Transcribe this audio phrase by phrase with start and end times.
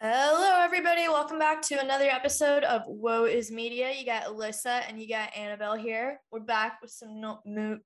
[0.00, 1.08] Hello, everybody.
[1.08, 3.90] Welcome back to another episode of Woe is Media.
[3.96, 6.20] You got Alyssa and you got Annabelle here.
[6.30, 7.78] We're back with some no- mo-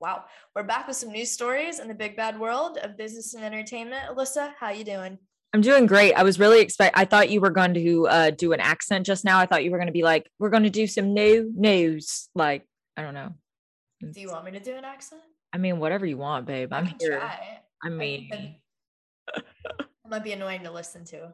[0.00, 0.24] wow.
[0.54, 4.08] We're back with some news stories in the big bad world of business and entertainment.
[4.08, 5.18] Alyssa, how you doing?
[5.52, 6.14] I'm doing great.
[6.14, 6.96] I was really expect.
[6.96, 9.38] I thought you were going to uh, do an accent just now.
[9.38, 12.30] I thought you were going to be like, "We're going to do some new news."
[12.34, 12.66] Like,
[12.96, 13.34] I don't know.
[14.10, 15.20] Do you want me to do an accent?
[15.52, 16.72] I mean, whatever you want, babe.
[16.72, 17.18] I'm here.
[17.18, 17.60] try.
[17.82, 18.56] I mean,
[20.04, 21.32] It might be annoying to listen to.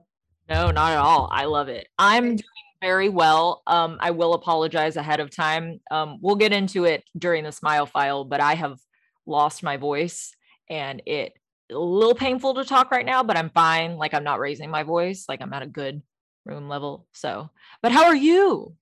[0.48, 1.28] no, not at all.
[1.32, 1.88] I love it.
[1.98, 2.42] I'm doing
[2.80, 3.62] very well.
[3.66, 5.80] Um, I will apologize ahead of time.
[5.90, 8.78] Um, we'll get into it during the smile file, but I have
[9.26, 10.34] lost my voice
[10.68, 11.34] and it
[11.70, 13.96] a little painful to talk right now, but I'm fine.
[13.96, 15.26] Like I'm not raising my voice.
[15.28, 16.02] Like I'm at a good
[16.44, 17.06] room level.
[17.12, 17.50] So,
[17.82, 18.74] but how are you?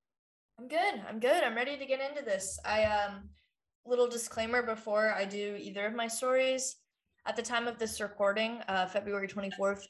[0.59, 1.03] I'm good.
[1.09, 1.43] I'm good.
[1.43, 2.59] I'm ready to get into this.
[2.65, 3.31] I um
[3.87, 6.77] little disclaimer before I do either of my stories.
[7.29, 9.83] At the time of this recording, uh, February 24th,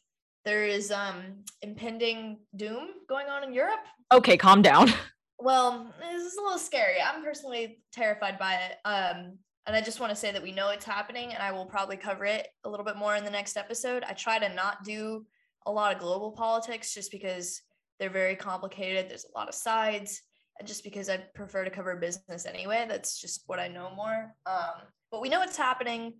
[0.45, 3.85] there is um impending doom going on in Europe.
[4.13, 4.93] Okay, calm down.
[5.41, 6.97] Well, this is a little scary.
[7.01, 8.79] I'm personally terrified by it.
[8.85, 11.65] Um, and I just want to say that we know it's happening, and I will
[11.65, 14.03] probably cover it a little bit more in the next episode.
[14.03, 15.25] I try to not do
[15.65, 17.63] a lot of global politics just because
[18.01, 19.09] they're very complicated.
[19.09, 20.23] There's a lot of sides,
[20.59, 22.87] and just because I prefer to cover business anyway.
[22.89, 24.35] That's just what I know more.
[24.45, 26.15] Um, but we know it's happening.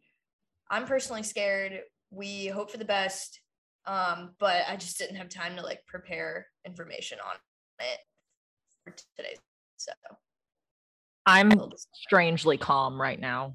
[0.71, 1.81] I'm personally scared.
[2.11, 3.41] We hope for the best,
[3.87, 7.37] um, but I just didn't have time to like prepare information on
[7.81, 7.99] it
[8.85, 9.37] for today.
[9.77, 9.93] So
[11.27, 11.53] I'm
[11.95, 13.55] strangely calm right now.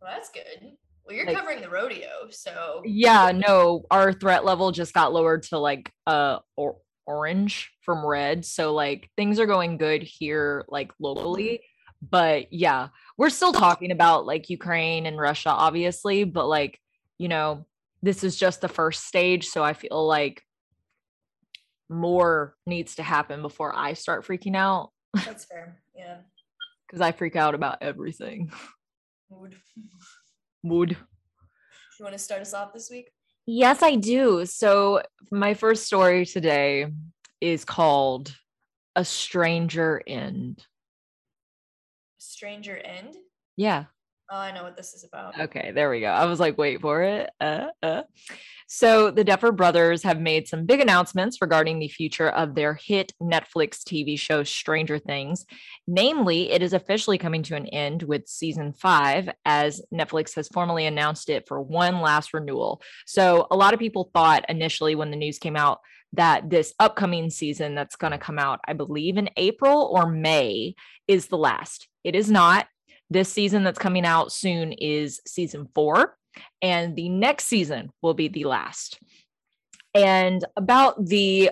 [0.00, 0.72] Well, that's good.
[1.04, 5.42] Well, you're Like- covering the rodeo, so Yeah, no, our threat level just got lowered
[5.44, 8.44] to like uh or- orange from red.
[8.44, 11.64] So like things are going good here like locally.
[12.02, 16.78] But yeah, we're still talking about like Ukraine and Russia obviously, but like,
[17.18, 17.66] you know,
[18.02, 20.42] this is just the first stage, so I feel like
[21.90, 25.80] more needs to happen before I start freaking out that's fair.
[25.96, 26.18] Yeah.
[26.90, 28.52] cuz I freak out about everything.
[29.30, 29.56] Mood.
[30.62, 30.96] Mood.
[31.98, 33.10] You want to start us off this week?
[33.46, 34.46] Yes, I do.
[34.46, 36.86] So, my first story today
[37.40, 38.34] is called
[38.96, 40.64] A Stranger End.
[42.20, 43.16] Stranger End.
[43.56, 43.84] Yeah.
[44.32, 45.40] Oh, I know what this is about.
[45.40, 46.06] Okay, there we go.
[46.06, 47.30] I was like, wait for it.
[47.40, 48.02] Uh, uh.
[48.68, 53.12] So, the Duffer Brothers have made some big announcements regarding the future of their hit
[53.20, 55.46] Netflix TV show Stranger Things.
[55.88, 60.86] Namely, it is officially coming to an end with season five, as Netflix has formally
[60.86, 62.80] announced it for one last renewal.
[63.06, 65.80] So, a lot of people thought initially when the news came out
[66.12, 70.76] that this upcoming season that's going to come out, I believe in April or May,
[71.08, 71.88] is the last.
[72.04, 72.66] It is not.
[73.10, 76.16] This season that's coming out soon is season four,
[76.62, 79.00] and the next season will be the last.
[79.94, 81.50] And about the,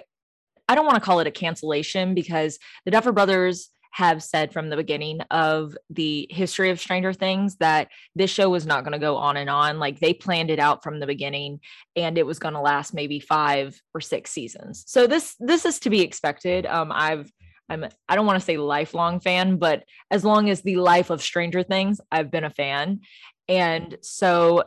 [0.68, 4.68] I don't want to call it a cancellation because the Duffer Brothers have said from
[4.68, 8.98] the beginning of the history of Stranger Things that this show was not going to
[8.98, 9.78] go on and on.
[9.80, 11.60] Like they planned it out from the beginning
[11.96, 14.84] and it was going to last maybe 5 or 6 seasons.
[14.86, 16.66] So this this is to be expected.
[16.66, 17.32] Um I've
[17.68, 21.22] I'm I don't want to say lifelong fan, but as long as the life of
[21.22, 23.00] Stranger Things, I've been a fan.
[23.48, 24.64] And so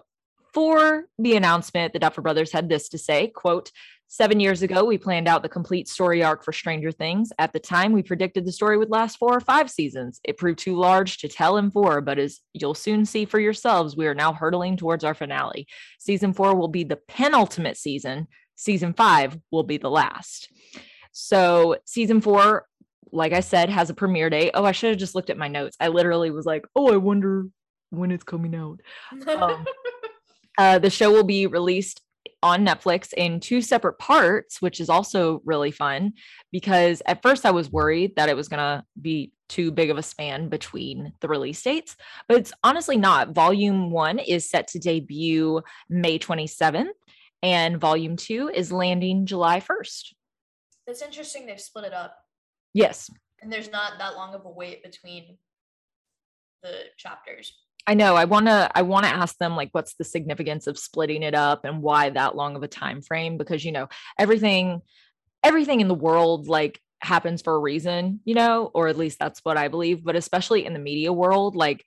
[0.54, 3.72] for the announcement, the Duffer Brothers had this to say, quote,
[4.14, 7.32] Seven years ago, we planned out the complete story arc for Stranger Things.
[7.40, 10.20] At the time, we predicted the story would last four or five seasons.
[10.26, 13.96] It proved too large to tell in four, but as you'll soon see for yourselves,
[13.96, 15.66] we are now hurtling towards our finale.
[15.98, 18.28] Season four will be the penultimate season.
[18.56, 20.52] Season five will be the last.
[21.14, 22.66] So, season four,
[23.12, 24.52] like I said, has a premiere date.
[24.54, 25.78] Oh, I should have just looked at my notes.
[25.80, 27.48] I literally was like, oh, I wonder
[27.90, 28.80] when it's coming out.
[29.28, 29.66] Um,
[30.58, 32.02] uh, the show will be released
[32.44, 36.14] on Netflix in two separate parts, which is also really fun
[36.52, 39.98] because at first I was worried that it was going to be too big of
[39.98, 41.96] a span between the release dates,
[42.28, 43.36] but it's honestly not.
[43.36, 46.88] Volume one is set to debut May 27th,
[47.44, 50.14] and volume two is landing July 1st.
[50.88, 52.18] That's interesting they've split it up,
[52.74, 53.10] Yes,
[53.42, 55.38] and there's not that long of a wait between
[56.64, 57.54] the chapters.
[57.88, 58.16] I know.
[58.16, 61.34] I want to I want to ask them like what's the significance of splitting it
[61.34, 63.90] up and why that long of a time frame because you know,
[64.20, 64.82] everything
[65.44, 69.40] everything in the world like happens for a reason, you know, or at least that's
[69.44, 71.84] what I believe, but especially in the media world like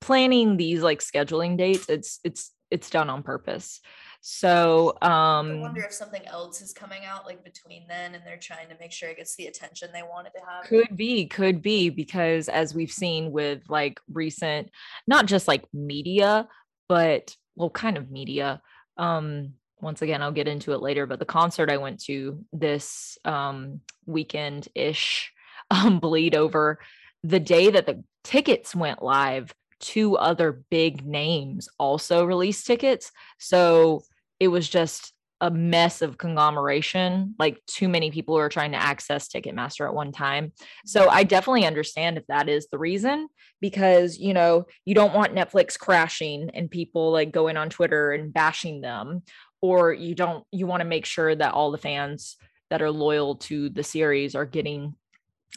[0.00, 3.80] planning these like scheduling dates, it's it's it's done on purpose.
[4.28, 8.36] So, I um wonder if something else is coming out like between then, and they're
[8.36, 10.64] trying to make sure it gets the attention they wanted to have.
[10.64, 14.70] Could be, could be, because as we've seen with like recent,
[15.06, 16.48] not just like media,
[16.88, 18.60] but well, kind of media,
[18.96, 23.18] um, once again, I'll get into it later, but the concert I went to this
[23.24, 25.32] um, weekend ish
[25.70, 26.80] um, bleed over
[27.22, 29.54] the day that the tickets went live.
[29.78, 33.12] Two other big names also released tickets.
[33.38, 34.02] So
[34.40, 37.34] it was just a mess of conglomeration.
[37.38, 40.52] Like too many people were trying to access Ticketmaster at one time.
[40.86, 43.28] So I definitely understand if that is the reason
[43.60, 48.32] because, you know, you don't want Netflix crashing and people like going on Twitter and
[48.32, 49.22] bashing them
[49.60, 52.36] or you don't you want to make sure that all the fans
[52.70, 54.94] that are loyal to the series are getting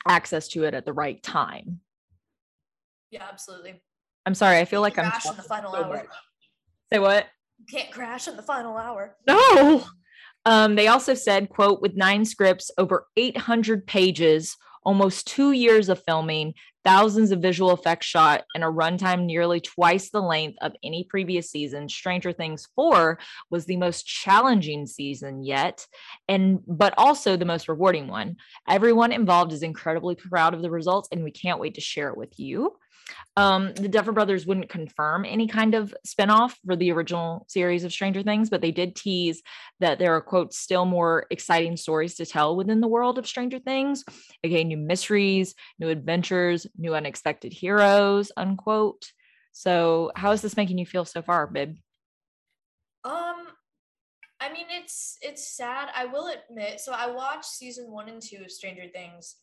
[0.07, 1.79] access to it at the right time.
[3.11, 3.81] Yeah, absolutely.
[4.25, 5.93] I'm sorry, I feel like I'm in the final so hour.
[5.95, 6.05] Much.
[6.91, 7.27] Say what?
[7.65, 9.15] Can't crash in the final hour.
[9.27, 9.85] No.
[10.45, 16.01] Um, they also said, quote, with nine scripts, over 800 pages, almost two years of
[16.07, 16.53] filming,
[16.85, 21.51] thousands of visual effects shot, and a runtime nearly twice the length of any previous
[21.51, 21.89] season.
[21.89, 23.19] Stranger Things 4
[23.49, 25.85] was the most challenging season yet,
[26.27, 28.37] and but also the most rewarding one.
[28.67, 32.17] Everyone involved is incredibly proud of the results, and we can't wait to share it
[32.17, 32.77] with you.
[33.35, 37.91] Um, the Duffer Brothers wouldn't confirm any kind of spinoff for the original series of
[37.91, 39.41] Stranger Things, but they did tease
[39.79, 43.59] that there are, quote, still more exciting stories to tell within the world of Stranger
[43.59, 44.03] Things.
[44.43, 49.11] Again, new mysteries, new adventures, new unexpected heroes, unquote.
[49.51, 51.77] So, how is this making you feel so far, Bib?
[53.03, 53.47] Um,
[54.39, 55.89] I mean, it's it's sad.
[55.95, 56.79] I will admit.
[56.79, 59.35] So, I watched season one and two of Stranger Things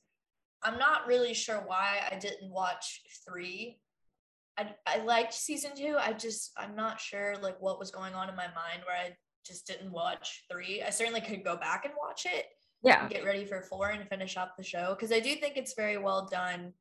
[0.67, 3.79] I'm not really sure why I didn't watch three.
[4.59, 5.97] I, I liked season two.
[5.99, 9.17] I just I'm not sure like what was going on in my mind where I
[9.47, 10.83] just didn't watch three.
[10.83, 12.47] I certainly could go back and watch it.
[12.83, 13.09] Yeah.
[13.09, 15.99] get ready for four and finish up the show because I do think it's very
[15.99, 16.73] well done.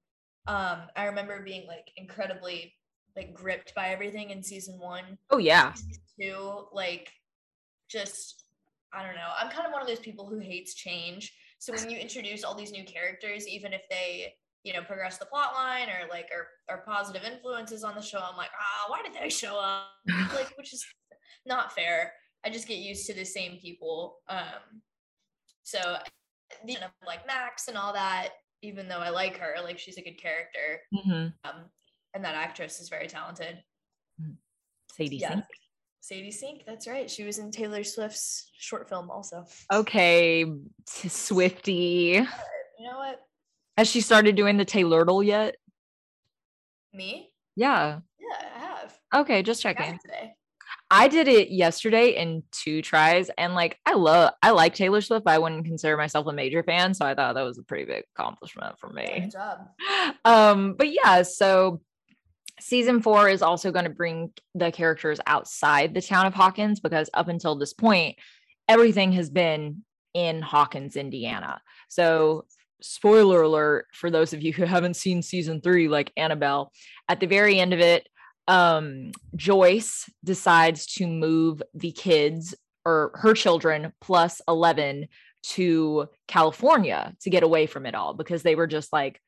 [0.47, 2.73] Um, I remember being like incredibly
[3.15, 5.17] like gripped by everything in season one.
[5.29, 5.73] Oh yeah.
[5.73, 7.11] Season two, like
[7.87, 8.45] just
[8.91, 9.29] I don't know.
[9.39, 11.33] I'm kind of one of those people who hates change.
[11.65, 15.25] So when you introduce all these new characters, even if they, you know, progress the
[15.25, 19.01] plot line or like are, are positive influences on the show, I'm like, ah, why
[19.01, 19.87] did they show up?
[20.35, 20.85] like, which is
[21.43, 22.13] not fair.
[22.45, 24.17] I just get used to the same people.
[24.29, 24.83] Um,
[25.63, 25.97] so
[26.67, 28.29] you know, like Max and all that,
[28.61, 30.81] even though I like her, like she's a good character.
[30.93, 31.49] Mm-hmm.
[31.49, 31.65] Um,
[32.13, 33.57] and that actress is very talented.
[34.95, 35.29] Sadie yeah.
[35.29, 35.45] Sink.
[36.05, 37.09] Sadie Sink, that's right.
[37.09, 39.43] She was in Taylor Swift's short film also.
[39.73, 40.45] Okay,
[40.85, 42.23] Swifty.
[42.77, 43.21] You know what?
[43.75, 45.55] Has she started doing the Taylordle yet?
[46.93, 47.31] Me?
[47.55, 48.01] Yeah.
[48.19, 48.99] Yeah, I have.
[49.15, 49.97] Okay, just checking.
[49.97, 50.35] Today.
[50.91, 55.25] I did it yesterday in two tries and like I love I like Taylor Swift,
[55.25, 56.93] but I wouldn't consider myself a major fan.
[56.93, 59.21] So I thought that was a pretty big accomplishment for me.
[59.21, 59.69] good job.
[60.23, 61.81] Um, but yeah, so
[62.59, 67.09] season four is also going to bring the characters outside the town of Hawkins because
[67.13, 68.17] up until this point,
[68.67, 71.61] everything has been in Hawkins, Indiana.
[71.89, 72.45] So,
[72.81, 76.71] spoiler alert for those of you who haven't seen season three, like Annabelle,
[77.09, 78.07] at the very end of it,
[78.47, 82.53] um, Joyce decides to move the kids
[82.85, 85.07] or her children plus 11
[85.43, 89.19] to California to get away from it all because they were just like,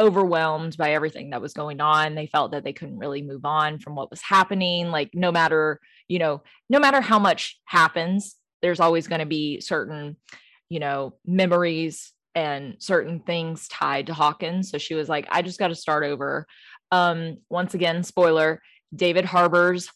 [0.00, 2.14] overwhelmed by everything that was going on.
[2.14, 4.90] They felt that they couldn't really move on from what was happening.
[4.90, 9.60] Like, no matter, you know, no matter how much happens, there's always going to be
[9.60, 10.16] certain,
[10.68, 14.70] you know, memories and certain things tied to Hawkins.
[14.70, 16.46] So she was like, I just got to start over.
[16.90, 18.62] Um, once again, spoiler
[18.94, 19.90] David Harbour's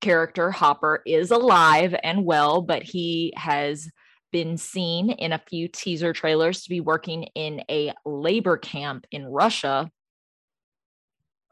[0.00, 3.88] character, Hopper, is alive and well, but he has
[4.32, 9.26] been seen in a few teaser trailers to be working in a labor camp in
[9.26, 9.90] Russia.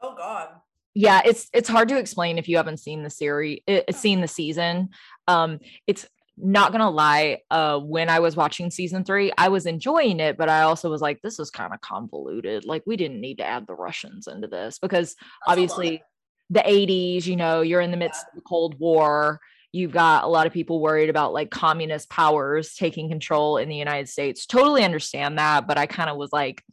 [0.01, 0.49] Oh God.
[0.93, 4.19] Yeah, it's it's hard to explain if you haven't seen the series, it, eh, seen
[4.19, 4.89] the season.
[5.27, 6.05] Um, it's
[6.37, 7.39] not gonna lie.
[7.49, 11.01] Uh, when I was watching season three, I was enjoying it, but I also was
[11.01, 12.65] like, this is kind of convoluted.
[12.65, 16.03] Like, we didn't need to add the Russians into this because That's obviously
[16.49, 18.29] the 80s, you know, you're in the midst yeah.
[18.31, 19.39] of the Cold War
[19.71, 23.75] you've got a lot of people worried about like communist powers taking control in the
[23.75, 24.45] United States.
[24.45, 26.63] Totally understand that, but I kind of was like,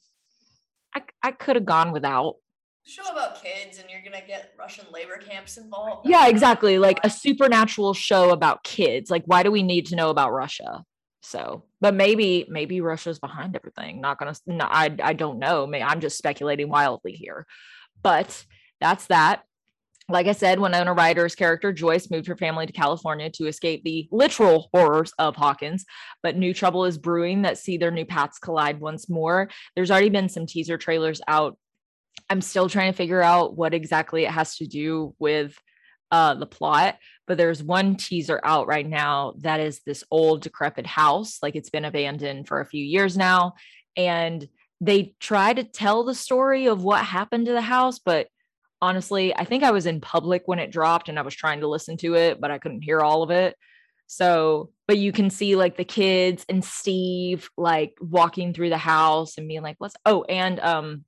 [0.94, 2.36] I, I could have gone without.
[2.84, 6.08] Show about kids and you're gonna get Russian labor camps involved.
[6.08, 6.78] Yeah, exactly.
[6.78, 9.10] Like a supernatural show about kids.
[9.10, 10.84] Like, why do we need to know about Russia?
[11.20, 14.00] So, but maybe maybe Russia's behind everything.
[14.00, 14.34] Not gonna.
[14.46, 15.70] No, I I don't know.
[15.70, 17.46] I'm just speculating wildly here,
[18.02, 18.46] but
[18.80, 19.42] that's that
[20.08, 24.08] like I said, Winona Ryder's character Joyce moved her family to California to escape the
[24.10, 25.84] literal horrors of Hawkins,
[26.22, 29.50] but new trouble is brewing that see their new paths collide once more.
[29.76, 31.58] There's already been some teaser trailers out.
[32.30, 35.56] I'm still trying to figure out what exactly it has to do with
[36.10, 36.96] uh the plot,
[37.26, 41.70] but there's one teaser out right now that is this old decrepit house, like it's
[41.70, 43.52] been abandoned for a few years now,
[43.94, 44.48] and
[44.80, 48.28] they try to tell the story of what happened to the house, but
[48.80, 51.68] honestly, I think I was in public when it dropped and I was trying to
[51.68, 53.56] listen to it, but I couldn't hear all of it.
[54.06, 59.36] So, but you can see like the kids and Steve like walking through the house
[59.36, 61.04] and being like, what's oh, and um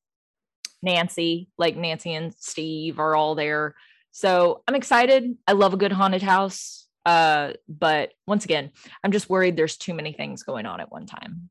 [0.82, 3.74] Nancy, like Nancy and Steve are all there.
[4.12, 5.36] So I'm excited.
[5.46, 6.88] I love a good haunted house.
[7.06, 8.70] Uh, but once again,
[9.02, 11.50] I'm just worried there's too many things going on at one time.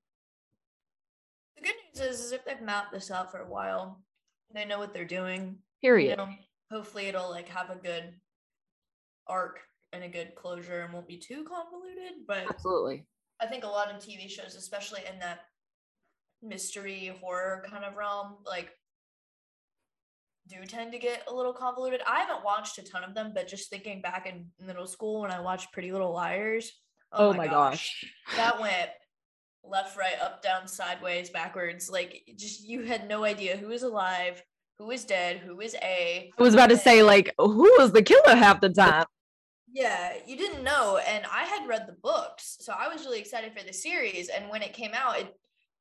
[1.57, 4.01] The good news is, is if they've mapped this out for a while,
[4.53, 5.57] they know what they're doing.
[5.81, 6.11] Period.
[6.11, 6.29] You know,
[6.71, 8.13] hopefully it'll like have a good
[9.27, 9.59] arc
[9.93, 12.25] and a good closure and won't be too convoluted.
[12.27, 13.05] But Absolutely.
[13.41, 15.39] I think a lot of TV shows, especially in that
[16.41, 18.69] mystery horror kind of realm, like
[20.47, 22.01] do tend to get a little convoluted.
[22.07, 25.31] I haven't watched a ton of them, but just thinking back in middle school when
[25.31, 26.71] I watched Pretty Little Liars,
[27.11, 28.03] Oh, oh my gosh.
[28.35, 28.89] that went
[29.63, 31.89] left, right, up, down, sideways, backwards.
[31.89, 34.41] Like just you had no idea who was alive,
[34.79, 36.31] who was dead, who is A.
[36.37, 39.05] I was about to say, like, who was the killer half the time?
[39.71, 40.97] Yeah, you didn't know.
[41.05, 42.57] And I had read the books.
[42.61, 44.29] So I was really excited for the series.
[44.29, 45.35] And when it came out, it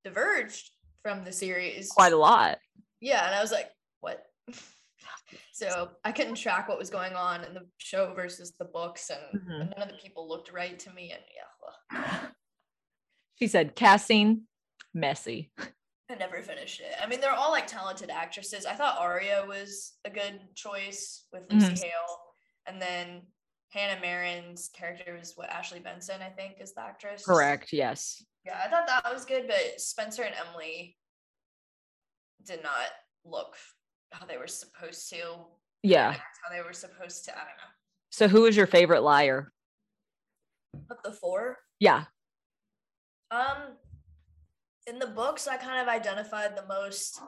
[0.04, 0.70] diverged
[1.02, 1.88] from the series.
[1.88, 2.58] Quite a lot.
[3.00, 3.24] Yeah.
[3.24, 4.24] And I was like, what?
[5.52, 9.10] so I couldn't track what was going on in the show versus the books.
[9.10, 9.78] And Mhm.
[9.78, 11.12] none of the people looked right to me.
[11.12, 12.28] And yeah,
[13.36, 14.42] She said, casting
[14.92, 15.50] messy.
[16.10, 16.94] I never finished it.
[17.02, 18.64] I mean, they're all like talented actresses.
[18.64, 21.82] I thought Aria was a good choice with Lucy Mhm.
[21.82, 22.34] Hale.
[22.66, 23.26] And then
[23.72, 27.24] Hannah Marin's character was what Ashley Benson, I think, is the actress.
[27.26, 27.72] Correct.
[27.72, 28.22] Yes.
[28.44, 30.96] Yeah, I thought that was good, but Spencer and Emily
[32.44, 32.88] did not
[33.24, 33.56] look
[34.12, 35.44] how they were supposed to.
[35.82, 36.12] Yeah.
[36.12, 37.32] How they were supposed to.
[37.36, 37.74] I don't know.
[38.10, 39.52] So, who was your favorite liar?
[40.90, 42.06] Of the four, Yeah.
[43.30, 43.76] um,
[44.88, 47.20] in the books, I kind of identified the most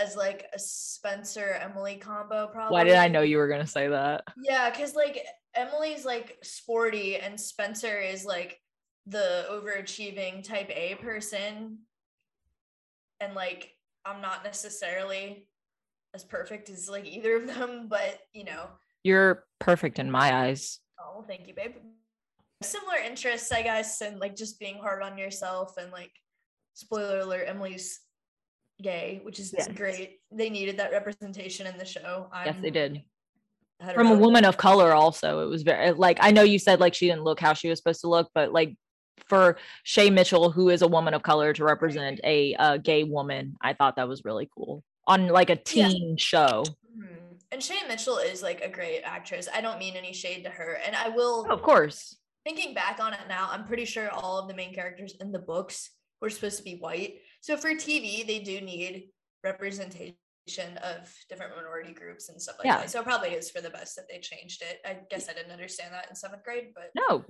[0.00, 2.48] as like a Spencer Emily combo.
[2.48, 2.72] Probably.
[2.72, 4.24] Why did I know you were going to say that?
[4.42, 5.24] Yeah, because like
[5.54, 8.60] Emily's like sporty and Spencer is like
[9.06, 11.78] the overachieving type A person.
[13.20, 13.72] And like
[14.04, 15.48] I'm not necessarily
[16.14, 18.68] as perfect as like either of them, but you know,
[19.02, 20.80] You're perfect in my eyes.
[21.00, 21.72] oh thank you, babe.
[22.62, 26.12] Similar interests, I guess, and like just being hard on yourself and like
[26.76, 28.00] spoiler alert, Emily's
[28.82, 29.68] gay, which is Yes.
[29.68, 30.20] great.
[30.30, 32.28] They needed that representation in the show.
[32.32, 33.02] i Yes, they did.
[33.94, 35.40] From a woman of color, also.
[35.42, 37.78] It was very, like, I know you said like she didn't look how she was
[37.78, 38.76] supposed to look, but like
[39.26, 43.56] for Shay Mitchell, who is a woman of color, to represent a uh, gay woman,
[43.60, 45.88] I thought that was really cool on like a Yeah.
[45.88, 46.64] teen show.
[46.96, 47.40] Mhm.
[47.52, 49.48] And Shay Mitchell is like a great actress.
[49.52, 50.74] I don't mean any shade to her.
[50.86, 52.16] And I will, Of course.
[52.44, 55.38] thinking back on it now, I'm pretty sure all of the main characters in the
[55.38, 57.20] books were supposed to be white.
[57.40, 59.10] So for TV, they do need
[59.44, 60.14] representation
[60.82, 62.78] of different minority groups and stuff like Yeah.
[62.78, 62.90] that.
[62.90, 64.80] So it probably is for the best that they changed it.
[64.84, 67.24] I guess I didn't understand that in seventh grade, but No,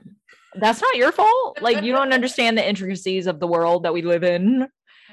[0.54, 1.58] that's not your fault.
[1.62, 4.68] Like, you don't understand the intricacies of the world that we live in.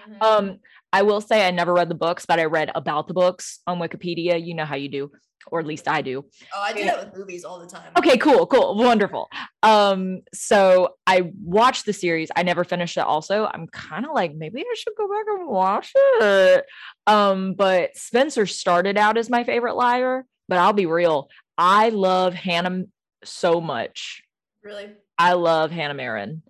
[0.07, 0.21] Mhm.
[0.21, 0.59] Um,
[0.91, 3.79] I will say I never read the books, but I read about the books on
[3.79, 4.43] Wikipedia.
[4.43, 5.11] You know how you do,
[5.51, 6.25] or at least I do.
[6.55, 6.95] oh, I do yeah.
[6.95, 7.91] that with movies all the time.
[7.97, 9.29] Okay, cool, cool, wonderful.
[9.61, 12.29] Um, so I watched the series.
[12.35, 13.01] I never finished it.
[13.01, 16.65] Also, I'm kind of like maybe I should go back and watch it.
[17.07, 21.29] Um, but Spencer started out as my favorite liar, but I'll be real.
[21.57, 22.83] I love Hannah
[23.23, 24.23] so much.
[24.63, 24.91] Really?
[25.17, 26.43] I love Hannah Marin.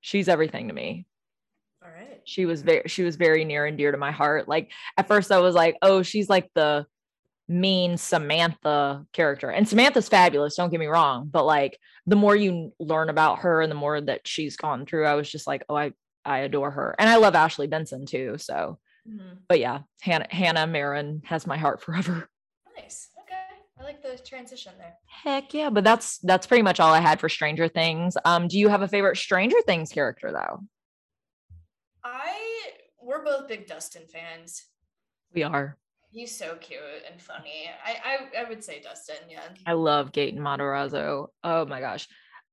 [0.00, 1.06] She's everything to me.
[1.84, 2.20] All right.
[2.24, 4.48] She was very she was very near and dear to my heart.
[4.48, 6.86] Like at first I was like, "Oh, she's like the
[7.48, 12.72] mean Samantha character." And Samantha's fabulous, don't get me wrong, but like the more you
[12.78, 15.76] learn about her and the more that she's gone through, I was just like, "Oh,
[15.76, 15.92] I
[16.24, 18.78] I adore her." And I love Ashley Benson too, so
[19.08, 19.38] Mhm.
[19.48, 22.28] but yeah, Hannah Hannah Marin has my heart forever.
[22.76, 23.08] Nice.
[23.22, 23.34] Okay.
[23.80, 24.96] I like the transition there.
[25.06, 28.16] Heck yeah, but that's that's pretty much all I had for Stranger Things.
[28.24, 30.60] Um do you have a favorite Stranger Things character though?
[32.04, 32.36] I
[33.00, 34.66] we're both big Dustin fans.
[35.32, 35.76] We are.
[36.10, 37.70] He's so cute and funny.
[37.84, 39.42] I I, I would say Dustin, yeah.
[39.66, 41.28] I love Gaten Matarazzo.
[41.44, 42.08] Oh my gosh.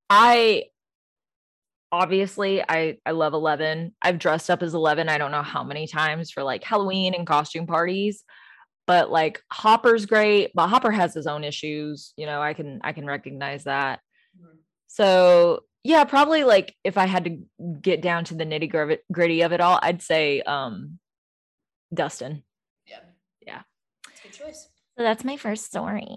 [0.10, 0.66] I
[1.92, 3.96] obviously I I love 11.
[4.02, 7.26] I've dressed up as 11 I don't know how many times for like Halloween and
[7.28, 8.24] costume parties.
[8.88, 12.92] But like Hopper's great, but Hopper has his own issues, you know, I can I
[12.94, 14.00] can recognize that.
[14.40, 14.58] Mhm.
[14.88, 17.40] So, yeah, probably like if I had to
[17.82, 21.00] get down to the nitty gritty of it all, I'd say um
[21.94, 22.44] Dustin.
[22.88, 23.00] Yeah.
[23.42, 23.62] Yeah.
[24.10, 24.70] It's a good choice.
[24.98, 26.08] So that's my first story.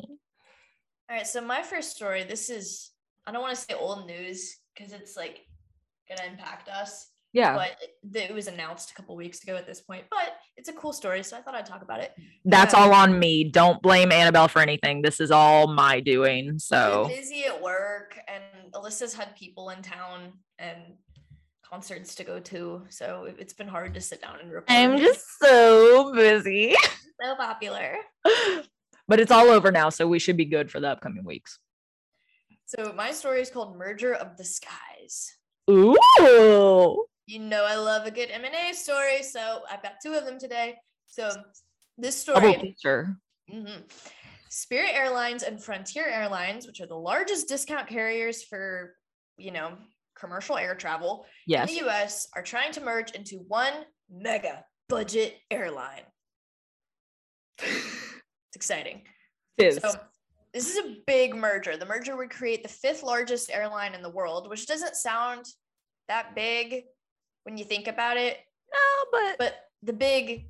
[1.11, 2.91] All right, so my first story, this is
[3.27, 5.41] I don't want to say old news because it's like
[6.09, 7.09] gonna impact us.
[7.35, 7.55] Yeah.
[7.55, 10.05] But it, it was announced a couple weeks ago at this point.
[10.11, 12.13] But it's a cool story, so I thought I'd talk about it.
[12.47, 12.81] That's Yeah.
[12.81, 13.45] all on me.
[13.45, 15.03] Don't blame Annabelle for anything.
[15.03, 16.59] This is all my doing.
[16.59, 20.79] So busy at work, and Alyssa's had people in town and
[21.69, 24.71] concerts to go to, so it- it's been hard to sit down and record.
[24.71, 26.75] I'm just so busy.
[27.23, 27.97] so popular.
[29.07, 29.89] but it's all over now.
[29.91, 31.59] So we should be good for the upcoming weeks.
[32.67, 35.37] So my story is called "Merger of the Skies."
[35.71, 35.97] Ooh.
[37.27, 40.25] You know I love a good M and A story, so I've got two of
[40.25, 40.77] them today.
[41.07, 41.31] So
[41.97, 42.55] this story.
[42.61, 43.17] feature.
[43.51, 43.83] Mhm.
[44.51, 48.95] Spirit Airlines and Frontier Airlines, which are the largest discount carriers for,
[49.37, 49.77] you know,
[50.19, 51.71] commercial air travel Yes.
[51.71, 53.73] in the US, are trying to merge into one
[54.11, 56.03] mega budget airline.
[57.61, 59.03] It's exciting.
[59.59, 59.81] Fizz.
[59.83, 59.93] So
[60.55, 61.77] this is a big merger.
[61.77, 65.45] The merger would create the fifth largest airline in the world, which doesn't sound
[66.09, 66.85] that big
[67.45, 68.39] when you think about it.
[68.73, 68.79] no,
[69.13, 70.47] but, But the big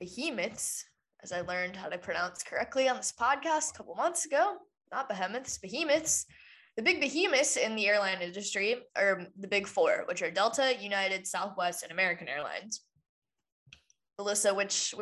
[0.00, 0.84] behemoths,
[1.22, 4.56] as I learned how to pronounce correctly on this podcast a couple months ago,
[4.92, 6.26] not behemoths, behemoths.
[6.76, 11.26] The big behemoths in the airline industry are the big four, which are Delta, United,
[11.26, 12.82] Southwest, and American Airlines.
[14.20, 14.94] Alyssa, which,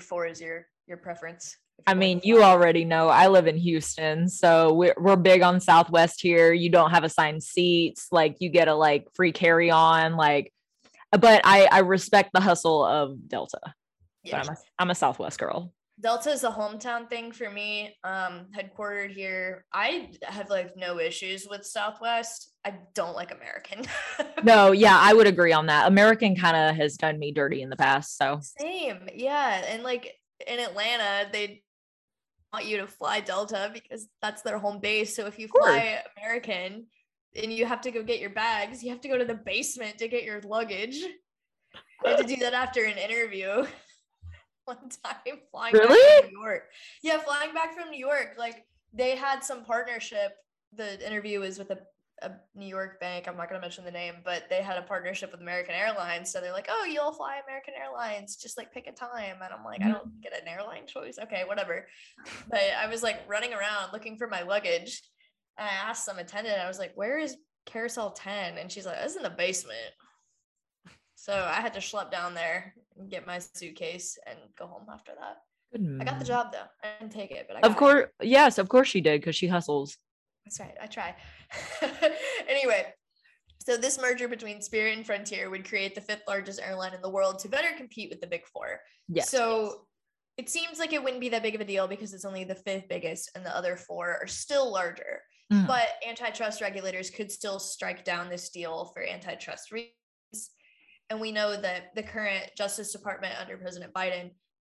[0.00, 1.56] four is your your preference?
[1.86, 6.20] I mean, you already know I live in Houston, so we're we're big on Southwest
[6.20, 6.52] here.
[6.52, 10.52] You don't have assigned seats, like you get a like free carry on, like.
[11.10, 13.60] But I I respect the hustle of Delta.
[14.24, 14.38] Yeah.
[14.38, 15.72] But I'm a, I'm a Southwest girl.
[16.00, 17.96] Delta is a hometown thing for me.
[18.04, 19.64] Um, headquartered here.
[19.72, 22.52] I have like no issues with Southwest.
[22.64, 23.84] I don't like American.
[24.44, 25.88] No, yeah, I would agree on that.
[25.88, 29.64] American kind of has done me dirty in the past, so Same, yeah.
[29.68, 30.14] And like
[30.46, 31.64] in Atlanta, they
[32.52, 35.16] want you to fly Delta because that's their home base.
[35.16, 36.86] So if you fly American
[37.34, 39.98] and you have to go get your bags, you have to go to the basement
[39.98, 41.02] to get your luggage.
[42.04, 43.66] I had to do that after an interview
[44.68, 46.22] one time flying back Really?
[46.22, 46.64] from New York.
[47.02, 48.34] Yeah, flying back from New York.
[48.38, 50.32] Like they had some partnership.
[50.74, 51.78] The interview was with a,
[52.22, 53.26] a New York bank.
[53.26, 56.30] I'm not gonna mention the name, but they had a partnership with American Airlines.
[56.30, 59.36] So they're like, oh, you'll fly American Airlines, just like pick a time.
[59.42, 61.18] And I'm like, I don't get an airline choice.
[61.22, 61.86] Okay, whatever.
[62.50, 65.02] But I was like running around looking for my luggage.
[65.56, 68.58] And I asked some attendant, I was like, where is carousel 10?
[68.58, 69.76] And she's like, it's in the basement.
[71.20, 75.10] So I had to schlep down there and get my suitcase and go home after
[75.20, 75.38] that.
[76.00, 76.62] I got the job though.
[76.82, 77.64] I didn't take it, but I Mm.
[77.64, 77.78] Of got it.
[77.78, 79.98] course, yes, of course she did because she hustles.
[80.44, 80.76] That's right.
[80.80, 81.16] I try.
[82.48, 82.94] anyway,
[83.58, 87.10] so this merger between Spirit and Frontier would create the fifth largest airline in the
[87.10, 88.80] world to better compete with the big four.
[89.08, 89.28] Yes.
[89.28, 89.86] So
[90.36, 92.54] it seems like it wouldn't be that big of a deal because it's only the
[92.54, 95.22] fifth biggest and the other four are still larger.
[95.52, 95.66] Mhm.
[95.66, 99.92] But antitrust regulators could still strike down this deal for antitrust reasons.
[101.10, 104.30] And we know that the current Justice Department under President Biden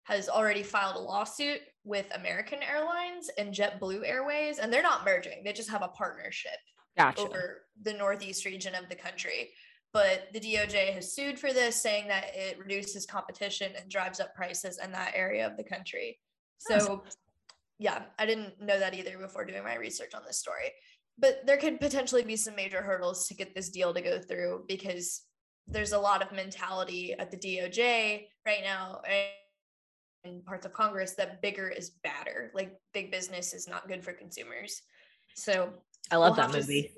[0.04, 5.42] has already filed a lawsuit with American Airlines and JetBlue Airways, and they're not merging,
[5.44, 6.58] they just have a partnership
[6.96, 7.22] gotcha.
[7.22, 9.50] over the Northeast region of the country.
[9.92, 14.34] But the DOJ has sued for this, saying that it reduces competition and drives up
[14.34, 16.18] prices in that area of the country.
[16.58, 17.04] So,
[17.78, 20.72] yeah, I didn't know that either before doing my research on this story.
[21.18, 24.64] But there could potentially be some major hurdles to get this deal to go through
[24.68, 25.22] because
[25.70, 29.26] there's a lot of mentality at the DOJ right now eh,
[30.24, 32.50] and in parts of Congress that bigger is badder.
[32.54, 34.82] Like big business is not good for consumers.
[35.34, 35.70] So
[36.10, 36.92] I love we'll that movie.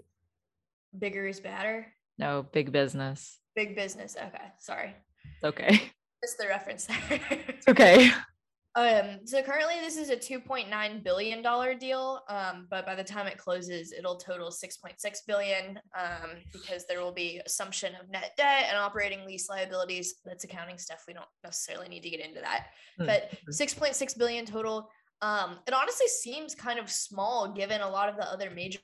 [0.98, 1.87] Bigger is badder.
[2.18, 3.38] No, big business.
[3.54, 4.16] Big business.
[4.16, 4.94] Okay, sorry,
[5.37, 5.90] It's okay.
[6.22, 7.20] missed the reference there.
[7.48, 8.11] It's okay.
[8.76, 12.20] um, so currently this is a two point nine billion dollar deal.
[12.28, 15.80] Um, but by the time it closes, it'll total six point six billion.
[15.98, 20.14] Um, because there will be assumption of net debt and operating lease liabilities.
[20.24, 21.02] That's accounting stuff.
[21.09, 22.66] We don't necessarily need to get into that.
[22.98, 23.52] Hmm, But mhm.
[23.52, 24.88] six point six billion total.
[25.22, 28.80] Um, it honestly seems kind of small given a lot of the other majors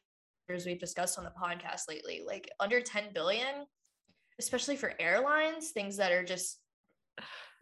[0.67, 2.23] we've discussed on the podcast lately.
[2.27, 3.67] Like under 10 billion,
[4.39, 6.59] especially for airlines, things that are just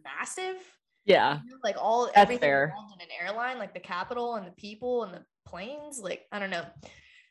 [0.02, 0.56] massive.
[1.04, 1.40] Yeah.
[1.44, 2.64] you know, Like all That's everything fair.
[2.66, 5.98] involved in an airline, like the capital and the people and the planes.
[6.00, 6.64] Like, I don't know.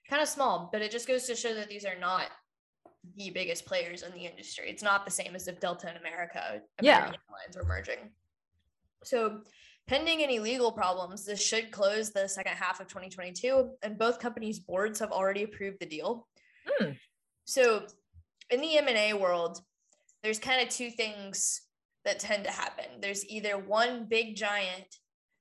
[0.09, 2.27] Kind of small, but it just goes to show that these are not
[3.15, 4.65] the biggest players in the industry.
[4.69, 6.97] It's not the same as if Delta and America, Yeah.
[6.99, 8.11] American Airlines were merging.
[9.03, 9.41] So,
[9.87, 14.59] pending any legal problems, this should close the second half of 2022, and both companies'
[14.59, 16.27] boards have already approved the deal.
[16.65, 16.91] Hmm.
[17.45, 17.87] So,
[18.49, 19.61] in the M&A world,
[20.21, 21.61] there's kind of two things
[22.05, 22.85] that tend to happen.
[22.99, 24.97] There's either one big giant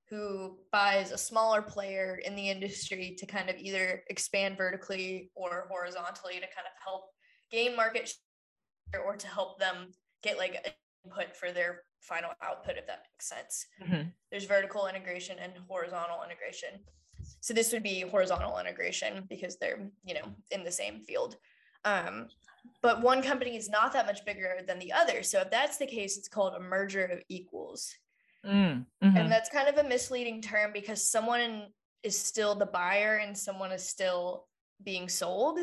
[0.09, 5.66] who buys a smaller player in the industry to kind of either expand vertically or
[5.70, 7.05] horizontally to kind of help
[7.51, 8.12] gain market
[8.92, 9.88] share or to help them
[10.22, 14.12] get like input for their final output if that makes sense Mhm.
[14.31, 16.85] there's vertical integration and horizontal integration
[17.40, 21.37] so this would be horizontal integration because they're you know in the same field
[21.85, 22.29] um,
[22.81, 25.87] but one company is not that much bigger than the other so if that's the
[25.87, 27.94] case it's called a merger of equals
[28.44, 29.20] Mm, mhm.
[29.20, 31.68] and that's kind of a misleading term because someone
[32.03, 34.48] is still the buyer and someone is still
[34.83, 35.61] being sold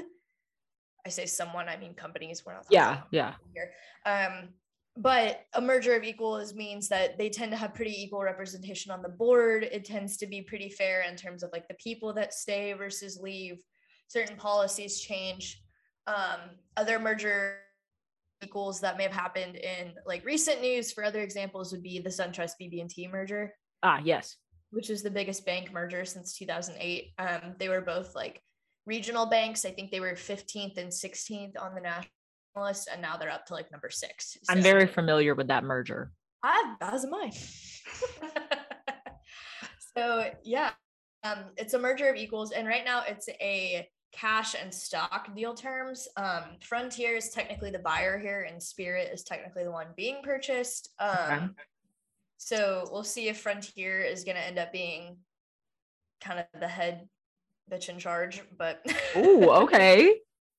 [1.06, 3.34] i say someone i mean companies we're not yeah, yeah.
[3.54, 3.74] here.
[4.06, 4.54] Um,
[5.00, 9.02] but a merger of equals means that they tend to have pretty equal representation on
[9.02, 9.64] the board.
[9.64, 13.18] It tends to be pretty fair in terms of like the people that stay versus
[13.18, 13.64] leave.
[14.08, 15.62] Certain policies change.
[16.10, 16.40] Um,
[16.76, 17.58] other merger
[18.42, 22.10] equals that may have happened in like recent news for other examples would be the
[22.10, 24.38] SunTrust BB&T merger Ah, yes.
[24.72, 27.12] which is the biggest bank merger since 2008.
[27.20, 28.42] Um, they were both like
[28.86, 29.66] regional banks.
[29.66, 32.10] I think they were 15th and 16th on the national
[32.58, 34.38] list, and now they're up to like number six.
[34.50, 36.12] I'm very familiar with that merger.
[36.44, 37.30] I, as am I.
[39.98, 40.72] so yeah,
[41.24, 45.54] um, it's a merger of equals, and right now it's a cash and stock deal
[45.54, 46.08] terms.
[46.18, 50.90] Um, Frontier is technically the buyer here, and Spirit is technically the one being purchased.
[51.00, 51.48] Um, Okay.
[52.42, 55.18] So we'll see if Frontier is going to end up being
[56.22, 57.08] kind of the head
[57.70, 58.80] bitch in charge, but
[59.18, 60.16] Ooh, okay.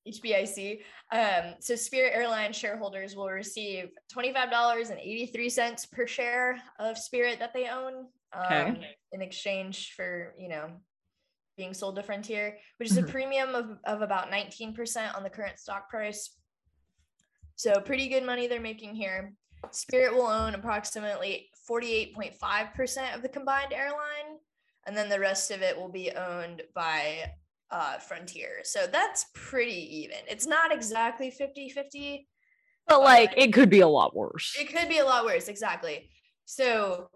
[0.07, 0.81] HBIC.
[1.13, 8.07] Um, so Spirit Airlines shareholders will receive $25.83 per share of Spirit that they own
[8.33, 8.97] um, Okay.
[9.13, 10.71] in exchange for, you know,
[11.61, 15.59] being sold to Frontier, which is a premium of, of about 19% on the current
[15.59, 16.37] stock price.
[17.57, 19.35] So pretty good money they're making here.
[19.71, 24.39] Spirit will own approximately 48.5% of the combined airline,
[24.87, 27.31] and then the rest of it will be owned by
[27.71, 28.61] uh, Frontier.
[28.63, 30.17] So that's pretty even.
[30.27, 32.27] It's not exactly 50 50.
[32.89, 34.57] But like it could be a lot worse.
[34.59, 36.09] It could be a lot worse, exactly.
[36.47, 37.11] So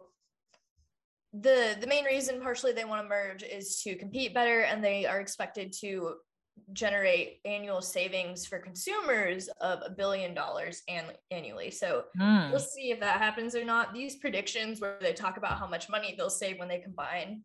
[1.40, 5.05] the the main reason partially they want to merge is to compete better and they
[5.05, 6.14] are expected to
[6.73, 11.70] generate annual savings for consumers of a billion dollars an- annually.
[11.70, 12.51] So Hmm.
[12.51, 13.92] we'll see if that happens or not.
[13.92, 17.42] These predictions where they talk about how much money they'll save when they combine.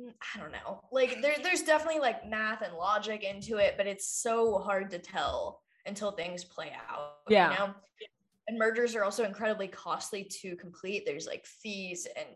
[0.00, 0.80] mm, I don't know.
[0.90, 4.98] Like there, there's definitely like math and logic into it, but it's so hard to
[4.98, 7.16] tell until things play out.
[7.28, 7.52] Yeah.
[7.52, 7.74] You know?
[8.48, 11.04] And mergers are also incredibly costly to complete.
[11.04, 12.26] There's like fees and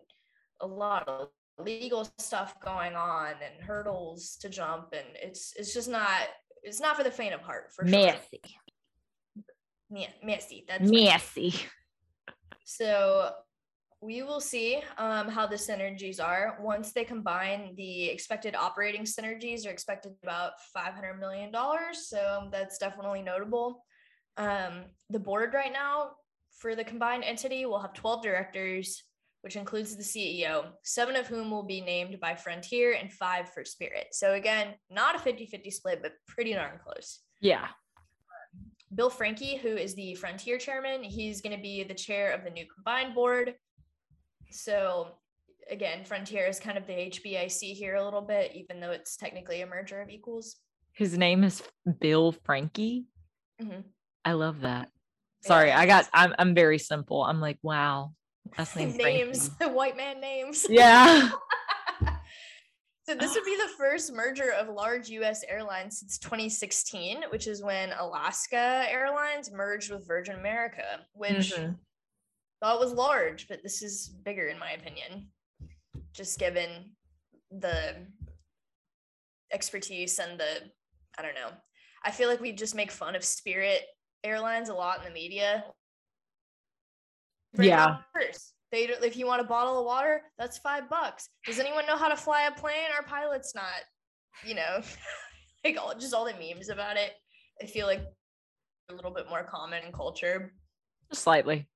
[0.60, 5.88] a lot of legal stuff going on and hurdles to jump and it's it's just
[5.88, 6.22] not
[6.64, 7.98] it's not for the faint of heart for sure.
[7.98, 8.40] Messy.
[9.90, 10.64] Yeah, messy.
[10.66, 10.90] That's right.
[10.90, 11.54] Messy.
[12.64, 13.30] So
[14.00, 16.58] we will see um, how the synergies are.
[16.60, 21.50] Once they combine, the expected operating synergies are expected about $500 million.
[21.92, 23.84] So that's definitely notable.
[24.36, 26.10] Um, the board right now
[26.58, 29.02] for the combined entity will have 12 directors,
[29.44, 33.62] which includes the CEO, seven of whom will be named by Frontier and five for
[33.62, 34.07] Spirit.
[34.12, 37.20] So again, not a 50 50 split, but pretty darn close.
[37.42, 37.66] Yeah.
[38.94, 42.48] Bill Franke, who is the Frontier chairman, he's going to be the chair of the
[42.48, 43.54] new combined board.
[44.50, 45.09] So,
[45.70, 49.61] again, Frontier is kind of the HBIC here a little bit, even though it's technically
[49.61, 50.57] a merger of equals.
[50.92, 51.62] His name is
[52.00, 53.04] Bill Franke.
[53.61, 53.85] Mhm.
[54.24, 54.88] I love that.
[55.42, 57.22] Sorry, I got I'm I'm very simple.
[57.22, 58.12] I'm like, wow.
[58.59, 60.66] Last name names, white man names.
[60.70, 61.30] Yeah.
[63.07, 65.44] So this would be the first merger of large U.S.
[65.46, 71.78] airlines since 2016, which is when Alaska Airlines merged with Virgin America, which Mhm.
[72.62, 75.30] thought was large, but this is bigger in my opinion,
[76.14, 76.96] just given
[77.50, 78.07] the
[79.52, 80.70] expertise and the
[81.18, 81.50] I don't know.
[82.04, 83.83] I feel like we just make fun of Spirit
[84.24, 85.64] Airlines a lot in the media.
[87.58, 87.98] Yeah.
[88.12, 88.54] first.
[88.72, 91.28] They don't- if you want a bottle of water, that's five bucks.
[91.46, 92.90] Does anyone know how to fly a plane?
[92.96, 93.82] Our pilot's not,
[94.44, 94.82] you know,
[95.64, 97.12] like all just all the memes about it.
[97.62, 98.02] I feel like
[98.90, 100.52] a little bit more common in culture.
[101.12, 101.68] Slightly.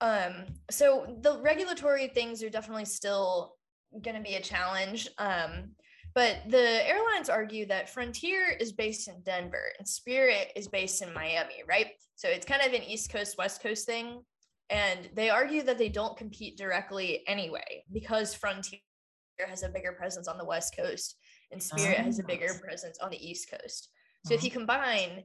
[0.00, 3.54] Um, so the regulatory things are definitely still
[4.02, 5.08] going to be a challenge.
[5.18, 5.70] Um,
[6.14, 11.12] but the airlines argue that Frontier is based in Denver and Spirit is based in
[11.12, 11.88] Miami, right?
[12.14, 14.22] So it's kind of an East Coast, West Coast thing.
[14.70, 18.80] And they argue that they don't compete directly anyway because Frontier
[19.46, 21.16] has a bigger presence on the West Coast
[21.50, 22.26] and Spirit has a ah.
[22.26, 22.58] bigger Oh.
[22.58, 23.90] presence on the East Coast.
[24.24, 24.44] So if uh-huh.
[24.46, 25.24] you combine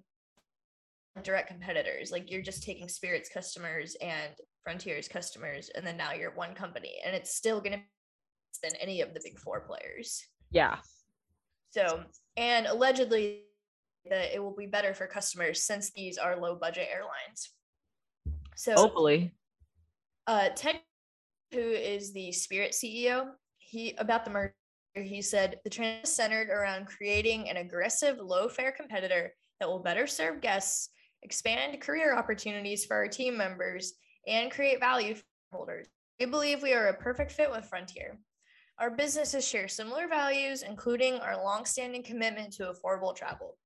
[1.24, 6.36] direct competitors, like you're just taking Spirit's customers and Frontier's customers, and then now you're
[6.36, 7.86] one company, and it's still going to be
[8.62, 10.26] than any of the big four players.
[10.52, 10.78] Yeah.
[11.72, 12.04] So,
[12.38, 13.44] and allegedly,
[14.10, 17.52] that it will be better for customers since these are low budget airlines.
[18.56, 19.34] So, Hopefully.
[20.28, 20.80] uh, Ted,
[21.54, 24.54] who is the Spirit CEO, he about the merger,
[24.96, 29.80] he said the trend is centered around creating an aggressive, low fare competitor that will
[29.80, 30.90] better serve guests,
[31.22, 33.94] expand career opportunities for our team members,
[34.28, 35.88] and create value for holders.
[36.20, 38.18] We believe we are a perfect fit with Frontier.
[38.80, 43.58] Our businesses share similar values, including our longstanding commitment to affordable travel.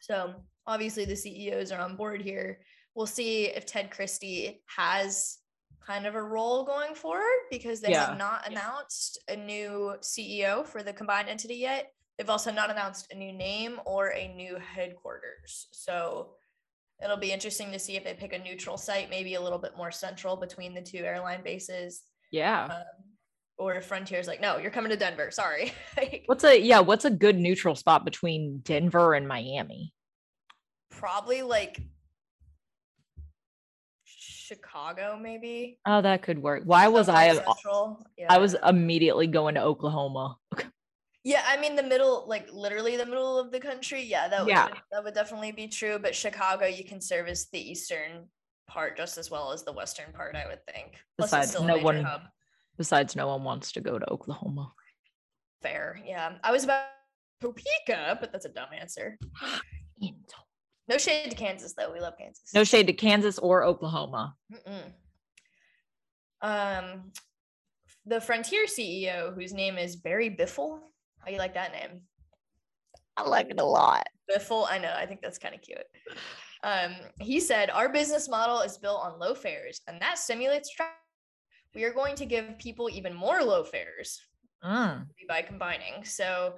[0.00, 0.34] So,
[0.66, 2.60] obviously, the CEOs are on board here.
[2.94, 5.38] We'll see if Ted Christie has
[5.86, 8.06] kind of a role going forward because they Yeah.
[8.06, 11.92] have not announced a new CEO for the combined entity yet.
[12.16, 15.66] They've also not announced a new name or a new headquarters.
[15.72, 16.36] So,
[17.02, 19.76] it'll be interesting to see if they pick a neutral site, maybe a little bit
[19.76, 22.66] more central between the two airline bases Yeah.
[22.66, 23.13] um,
[23.56, 25.30] or if Frontier's like, no, you're coming to Denver.
[25.30, 25.72] Sorry.
[25.96, 29.92] Like, What's a yeah, what's a good neutral spot between Denver and Miami?
[30.90, 31.80] probably like
[34.04, 35.78] Chicago, maybe.
[35.86, 36.62] Oh, that could work.
[36.64, 38.06] Why was I central?
[38.16, 38.26] Yeah.
[38.30, 40.36] I was immediately going to Oklahoma.
[41.26, 44.02] Yeah, I mean the middle, like literally the middle of the country.
[44.02, 44.68] Yeah, that would Yeah.
[44.92, 45.98] that would definitely be true.
[45.98, 48.28] But Chicago, you can service the eastern
[48.68, 50.96] part just as well as the western part, I would think.
[51.16, 52.20] Plus, Besides, it's still a no major one- hub.
[52.76, 54.72] Besides, no one wants to go to Oklahoma.
[55.62, 56.00] Fair.
[56.04, 56.86] Yeah, I was about
[57.40, 59.18] Topeka, but that's a dumb answer.
[60.86, 61.90] No shade to Kansas though.
[61.92, 62.52] We love Kansas.
[62.52, 64.34] No shade to Kansas or Oklahoma.
[64.52, 64.92] Mm-mm.
[66.42, 67.12] Um,
[68.04, 70.80] the Frontier CEO, whose name is Barry Biffle.
[71.20, 72.02] How you like that name?
[73.16, 74.06] I like it a lot.
[74.30, 74.66] Biffle.
[74.68, 74.92] I know.
[74.94, 75.78] I think that's kind of cute.
[76.62, 80.96] Um, he said, Our business model is built on low fares, and that stimulates traffic.
[81.74, 84.20] We are going to give people even more low fares
[84.64, 85.06] Mm.
[85.28, 86.04] by combining.
[86.04, 86.54] So,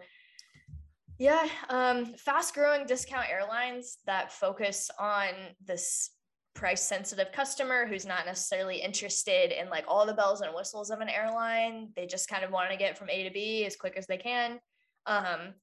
[1.18, 5.30] yeah, um, fast growing discount airlines that focus on
[5.64, 6.10] this
[6.54, 11.00] price sensitive customer who's not necessarily interested in like all the bells and whistles of
[11.00, 11.90] an airline.
[11.96, 14.16] They just kind of want to get from A to B as quick as they
[14.18, 14.58] can.
[15.06, 15.54] Um,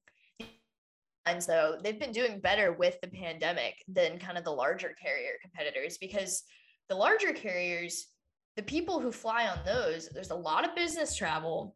[1.25, 5.33] and so they've been doing better with the pandemic than kind of the larger carrier
[5.41, 6.43] competitors because
[6.89, 8.07] the larger carriers,
[8.55, 11.75] the people who fly on those, there's a lot of business travel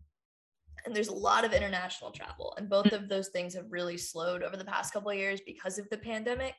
[0.86, 4.44] and there's a lot of international travel and both of those things have really slowed
[4.44, 6.54] over the past couple of years because of the pandemic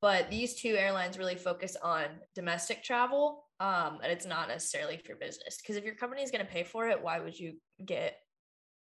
[0.00, 5.14] but these two airlines really focus on domestic travel um, and it's not necessarily for
[5.16, 8.16] business because if your company is going to pay for it why would you get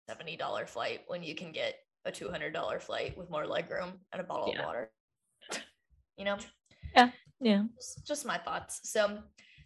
[0.10, 4.48] $70 flight when you can get a $200 flight with more legroom and a bottle
[4.54, 4.60] Yeah.
[4.60, 4.92] of water
[6.18, 6.38] you know
[7.42, 7.64] Yeah.
[7.76, 8.82] just, just my thoughts.
[8.84, 9.20] So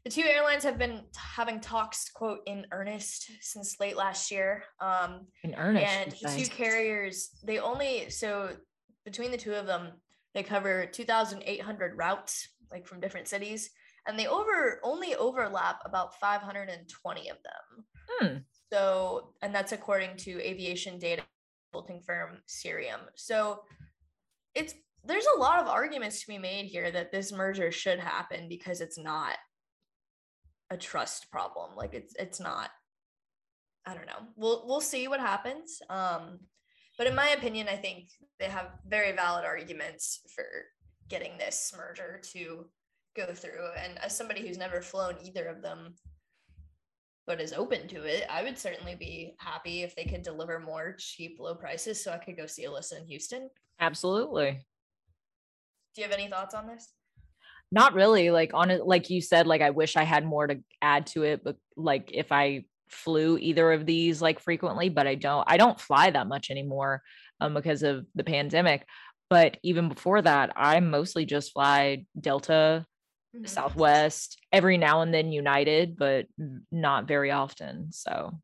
[0.05, 4.63] the two airlines have been having talks, quote, in earnest since late last year.
[4.79, 5.85] Um, In earnest.
[5.87, 8.51] and the two carriers, they only so
[9.03, 9.93] between the two of them,
[10.35, 13.71] they cover 2,800 routes, like from different cities,
[14.07, 17.85] and they over only overlap about 520 of them.
[18.09, 18.37] Hmm.
[18.71, 21.23] So, and that's according to aviation data
[21.71, 22.99] consulting firm Cirium.
[23.15, 23.61] So,
[24.53, 28.47] it's there's a lot of arguments to be made here that this merger should happen
[28.47, 29.37] because it's not
[30.69, 31.75] a trust problem.
[31.75, 32.69] Like it's it's not.
[33.85, 34.27] I don't know.
[34.35, 35.81] We'll we'll see what happens.
[35.89, 36.39] Um,
[36.97, 40.45] but in my opinion, I think they have very valid arguments for
[41.09, 42.65] getting this merger to
[43.15, 43.67] go through.
[43.77, 45.95] And as somebody who's never flown either of them,
[47.27, 50.95] but is open to it, I would certainly be happy if they could deliver more
[50.97, 53.49] cheap, low prices so I could go see Alyssa in Houston.
[53.79, 54.65] Absolutely.
[55.95, 56.91] Do you have any thoughts on this?
[57.75, 58.31] Not really.
[58.31, 61.23] Like on it, like you said, like I wish I had more to add to
[61.23, 65.57] it, but like if I flew either of these like frequently, but I don't I
[65.57, 67.03] don't fly that much anymore
[67.41, 68.87] um because of the pandemic.
[69.29, 72.85] But even before that, I mostly just fly Delta,
[73.35, 73.49] Mhm.
[73.49, 76.27] Southwest, every now and then United, but
[76.71, 77.91] not very often.
[77.91, 78.39] So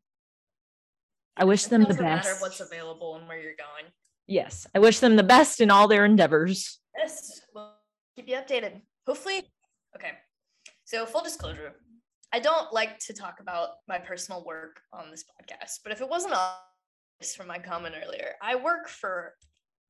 [1.38, 2.42] I wish It them the best.
[2.42, 3.90] what's available and where you're going.
[4.26, 6.80] Yes, I wish them the best in all their endeavors.
[6.98, 7.72] Yes, we'll
[8.14, 8.82] keep you updated.
[9.06, 9.42] Hopefully,
[9.96, 10.12] okay.
[10.84, 11.74] So, full disclosure,
[12.32, 16.08] I don't like to talk about my personal work on this podcast, but if it
[16.08, 19.34] wasn't obvious from my comment earlier, I work for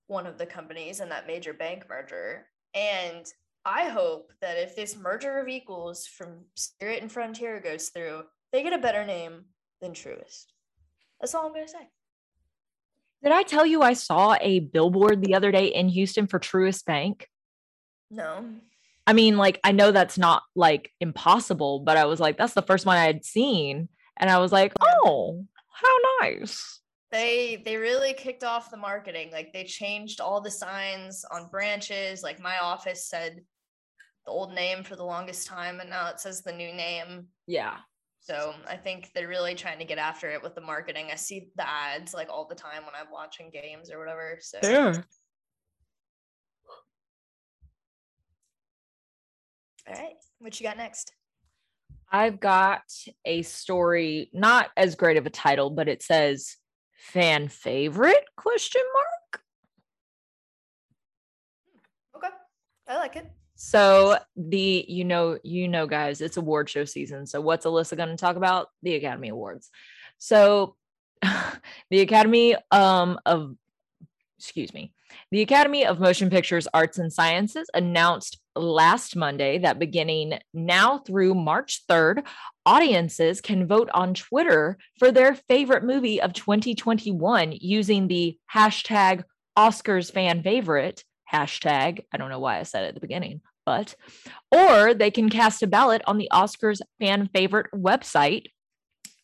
[0.07, 2.47] one of the companies in that major bank merger.
[2.75, 3.27] And
[3.65, 8.63] I hope that if this merger of equals from Spirit and Frontier goes through, they
[8.63, 9.45] get a better name
[9.81, 10.47] than Truist
[11.21, 11.89] That's all I'm going to say.
[13.23, 16.85] Did I tell you I saw a billboard the other day in Houston for Truist
[16.85, 17.29] Bank?
[18.11, 18.45] No.
[19.07, 22.63] I mean, like, I know that's not like impossible, but I was like, that's the
[22.63, 23.89] first one I had seen.
[24.17, 26.81] And I was like, oh, how nice.
[27.11, 29.31] They they really kicked off the marketing.
[29.33, 32.23] Like they changed all the signs on branches.
[32.23, 33.43] Like my office said
[34.25, 37.27] the old name for the longest time and now it says the new name.
[37.47, 37.77] Yeah.
[38.21, 41.09] So I think they're really trying to get after it with the marketing.
[41.13, 44.39] I see the ads like all the time when I'm watching games or whatever.
[44.41, 45.03] So Yeah.
[49.97, 50.17] All right.
[50.39, 51.13] What you got next?
[52.11, 52.83] I've got
[53.25, 56.57] a story, not as great of a title, but it says
[56.97, 59.43] fan favorite question mark.
[62.17, 62.35] Okay.
[62.89, 63.31] I like it.
[63.55, 67.27] So the you know, you know, guys, it's award show season.
[67.27, 68.69] So what's Alyssa gonna talk about?
[68.83, 69.71] The Academy Awards.
[70.19, 70.77] So
[71.23, 73.55] the Academy um of
[74.39, 74.93] excuse me,
[75.31, 81.35] the Academy of Motion Pictures Arts and Sciences announced last Monday that beginning now through
[81.35, 82.25] March 3rd,
[82.67, 89.25] audiences can vote on Twitter for their favorite movie of 2021 using the hashtag
[89.59, 92.05] Oscars fan favorite hashtag.
[92.13, 93.95] I don't know why I said it at the beginning, but
[94.51, 98.47] or they can cast a ballot on the Oscars fan favorite website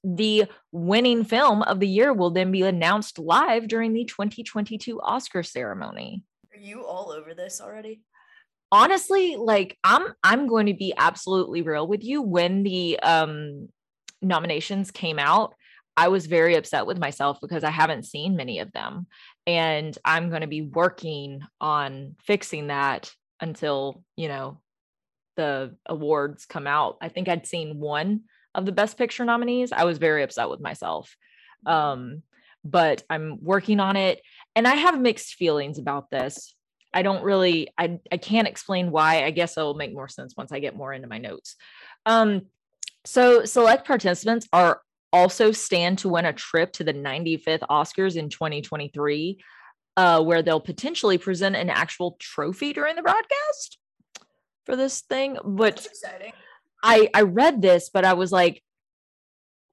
[0.05, 5.43] the winning film of the year will then be announced live during the 2022 Oscar
[5.43, 6.23] ceremony.
[6.55, 8.03] Are you all over this already?
[8.71, 12.23] Honestly, like I'm I'm going to be absolutely real with you.
[12.23, 13.69] When the um
[14.21, 15.55] nominations came out,
[15.97, 19.07] I was very upset with myself because I haven't seen many of them.
[19.47, 24.61] And I'm going to be working on fixing that until, you know,
[25.37, 26.99] the awards come out.
[27.01, 28.23] I think I'd seen one
[28.55, 29.73] of the best picture nominees.
[29.73, 31.17] I was very upset with myself.
[31.67, 32.23] Um
[32.65, 34.21] but i'm working on it.
[34.57, 36.55] And i have mixed feelings about this
[36.93, 40.53] i don't really i i can't explain why i guess it'll make more sense once
[40.53, 41.57] i get more into my notes
[42.07, 42.43] um
[43.05, 44.81] so select participants are
[45.13, 49.39] also stand to win a trip to the 95th oscars in 2023
[49.97, 53.79] uh, where they'll potentially present an actual trophy during the broadcast
[54.65, 55.87] for this thing but.
[56.83, 58.63] I I read this, but I was like,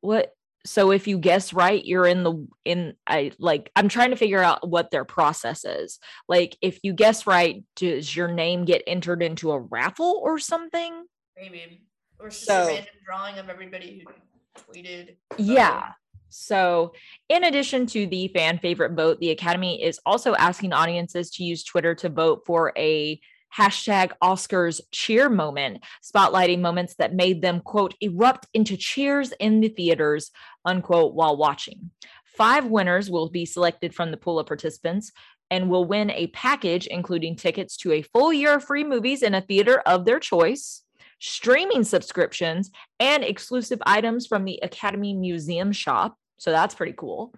[0.01, 0.33] what?
[0.65, 4.41] So if you guess right, you're in the in I like I'm trying to figure
[4.41, 5.99] out what their process is.
[6.27, 11.05] Like if you guess right, does your name get entered into a raffle or something?
[11.37, 11.83] Maybe.
[12.19, 15.15] Or just So- a random drawing of everybody who tweeted.
[15.37, 15.91] Yeah.
[16.29, 16.91] So,
[17.29, 21.63] in addition to the fan favorite vote, the Academy is also asking audiences to use
[21.63, 23.21] Twitter to vote for a
[23.57, 29.69] hashtag Oscars cheer moment, spotlighting moments that made them, quote, erupt into cheers in the
[29.69, 30.31] theaters,
[30.65, 31.91] unquote, while watching.
[32.25, 35.11] Five winners will be selected from the pool of participants
[35.49, 39.35] and will win a package including tickets to a full year of free movies in
[39.35, 40.81] a theater of their choice,
[41.19, 46.17] streaming subscriptions, and exclusive items from the Academy Museum shop.
[46.37, 47.33] So that's pretty cool.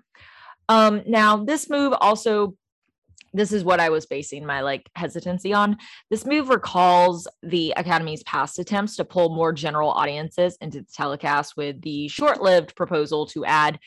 [0.69, 2.55] Um, now, this move also
[3.37, 5.77] this is what I was basing my like hesitancy on.
[6.09, 11.55] This move recalls the Academy's past attempts to pull more general audiences into the telecast
[11.57, 13.79] with the short-lived proposal to add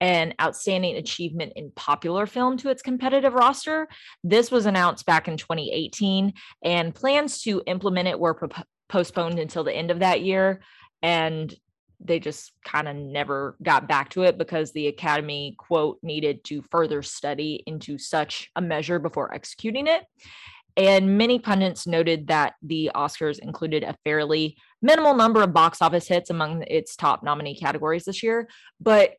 [0.00, 3.88] an outstanding achievement in popular film to its competitive roster.
[4.22, 9.64] This was announced back in 2018 and plans to implement it were pro- postponed until
[9.64, 10.60] the end of that year
[11.02, 11.54] and
[12.00, 16.62] they just kind of never got back to it because the academy quote needed to
[16.70, 20.04] further study into such a measure before executing it.
[20.76, 26.06] And many pundits noted that the oscars included a fairly minimal number of box office
[26.06, 28.48] hits among its top nominee categories this year.
[28.78, 29.14] But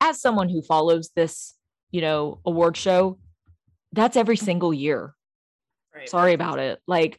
[0.00, 1.54] as someone who follows this
[1.92, 3.18] you know award show
[3.92, 5.14] that's every single year.
[5.94, 6.08] Right.
[6.08, 6.80] sorry about it.
[6.86, 7.18] Like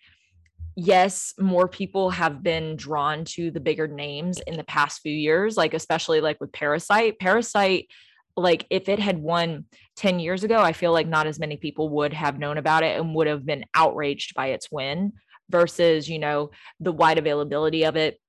[0.76, 5.56] yes more people have been drawn to the bigger names in the past few years
[5.56, 7.20] like especially like with parasite.
[7.20, 7.88] Parasite
[8.36, 11.90] like if it had won 10 years ago i feel like not as many people
[11.90, 15.14] would have known about it and would have been outraged by its win
[15.52, 18.20] versus you know the wide availability of it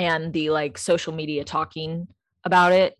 [0.00, 2.08] and the like social media talking
[2.44, 2.96] about it.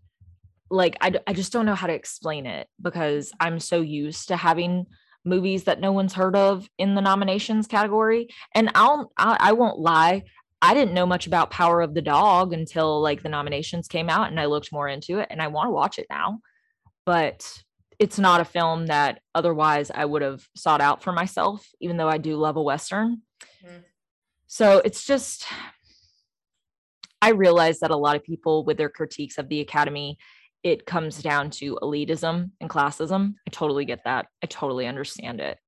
[0.71, 4.37] Like I, I just don't know how to explain it because i'm so used to
[4.37, 4.87] having
[5.25, 8.29] movies that no one's heard of in the nominations category.
[8.55, 10.25] And I'll I, I won't lie,
[10.63, 14.31] I didn't know much about Power of the Dog until like the nominations came out
[14.31, 16.41] and I looked more into it and I want to watch it now.
[17.07, 17.63] But
[17.99, 22.09] it's not a film that otherwise I would have sought out for myself, even though
[22.09, 23.23] I do love a Western.
[23.63, 23.85] Mhm.
[24.47, 25.47] So it's just,
[27.23, 30.19] I realize that a lot of people with their critiques of the Academy
[30.63, 33.35] it comes down to elitism and classism.
[33.47, 34.27] I totally get that.
[34.43, 35.59] I totally understand it.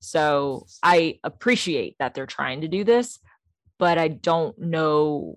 [0.00, 3.18] So I appreciate that they're trying to do this,
[3.78, 5.36] but I don't know.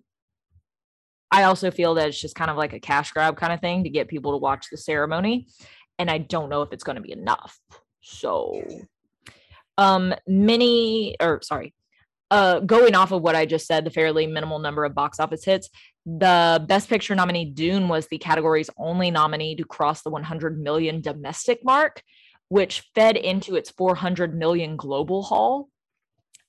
[1.31, 3.83] I also feel that it's just kind of like a cash grab kind of thing
[3.83, 5.47] to get people to watch the ceremony.
[5.99, 7.59] And I don't know if it's going to be enough.
[8.01, 8.63] So,
[9.77, 11.73] um, many, or sorry,
[12.31, 15.43] uh, going off of what I just said, the fairly minimal number of box office
[15.43, 15.69] hits,
[16.05, 21.01] the Best Picture nominee Dune was the category's only nominee to cross the 100 million
[21.01, 22.03] domestic mark,
[22.49, 25.69] which fed into its 400 million global haul.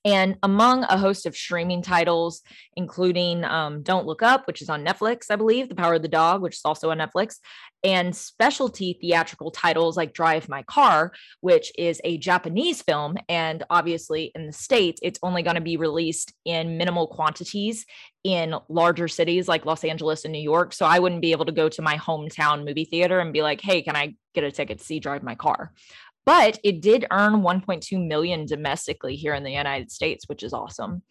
[0.05, 2.43] And among a host of streaming titles,
[2.77, 6.07] including um, Don't Look Up, which is on Netflix, I believe, The Power of the
[6.07, 7.37] Dog, which is also on Netflix,
[7.83, 13.15] and specialty theatrical titles like Drive My Car, which is a Japanese film.
[13.27, 17.85] And obviously, in the States, it's only going to be released in minimal quantities
[18.23, 20.73] in larger cities like Los Angeles and New York.
[20.73, 23.61] So I wouldn't be able to go to my hometown movie theater and be like,
[23.61, 25.71] hey, can I get a ticket to see Drive My Car?
[26.25, 31.03] But it did earn 1.2 million domestically here in the United States, which is awesome.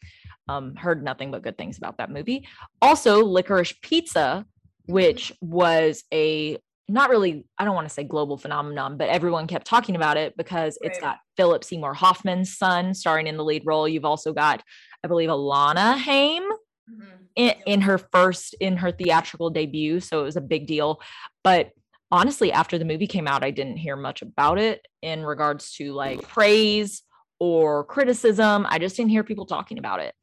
[0.49, 2.47] Um, heard nothing but good things about that movie.
[2.83, 4.45] Also, Licorice Pizza,
[4.87, 6.59] which was a
[6.89, 10.37] not really, I don't want to say global phenomenon, but everyone kept talking about it
[10.37, 10.91] because right.
[10.91, 13.89] it's got Philip Seymour Hoffman's son starring in the lead role.
[13.89, 14.62] You've also got,
[15.03, 17.03] I believe, Alana Haim mm-hmm.
[17.37, 21.01] in, in her first in her theatrical debut, so it was a big deal.
[21.43, 21.71] But
[22.15, 25.93] honestly, after the movie came out, I didn't hear much about it in regards to
[25.93, 27.03] like praise
[27.41, 28.67] or criticism.
[28.69, 30.15] I just didn't hear people talking about it.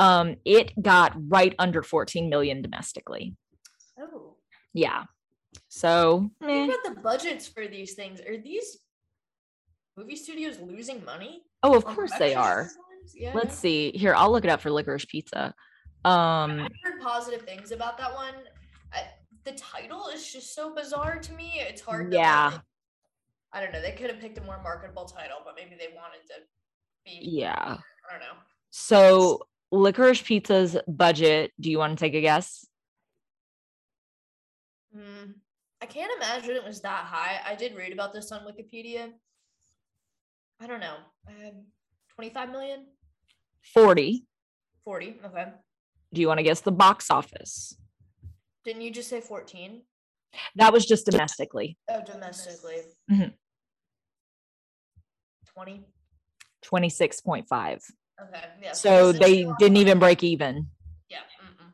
[0.00, 3.36] Um, it got right under 14 million domestically.
[3.98, 4.34] Oh.
[4.74, 5.04] Yeah.
[5.68, 8.20] So think about the budgets for these things.
[8.20, 8.78] Are these
[9.96, 11.42] movie studios losing money?
[11.62, 12.68] Oh, of course they are.
[13.14, 13.60] Yeah, Let's yeah.
[13.60, 13.92] see.
[13.94, 15.54] Here, I'll look it up for licorice pizza.
[16.04, 18.34] Um I've heard positive things about that one.
[18.92, 19.04] I,
[19.50, 21.54] the title is just so bizarre to me.
[21.56, 22.12] It's hard.
[22.12, 22.50] Yeah.
[22.52, 22.62] To,
[23.52, 23.82] I don't know.
[23.82, 26.34] They could have picked a more marketable title, but maybe they wanted to
[27.04, 27.18] be.
[27.22, 27.52] Yeah.
[27.54, 28.38] I don't know.
[28.70, 29.42] So,
[29.72, 31.52] Licorice Pizza's budget.
[31.60, 32.66] Do you want to take a guess?
[34.96, 35.34] Mm,
[35.80, 37.40] I can't imagine it was that high.
[37.46, 39.10] I did read about this on Wikipedia.
[40.60, 40.96] I don't know.
[41.28, 41.64] Um,
[42.14, 42.86] 25 million?
[43.72, 44.26] 40.
[44.84, 45.20] 40.
[45.24, 45.46] Okay.
[46.12, 47.76] Do you want to guess the box office?
[48.64, 49.82] Didn't you just say 14?
[50.56, 51.76] That was just domestically.
[51.88, 52.76] Oh, domestically.
[53.10, 53.34] Mhm.
[55.54, 55.84] 20.
[56.62, 57.82] 26.5.
[58.22, 58.44] Okay.
[58.62, 58.72] Yeah.
[58.72, 60.68] So they didn't even break even.
[61.08, 61.18] Yeah.
[61.42, 61.72] Mm-mm.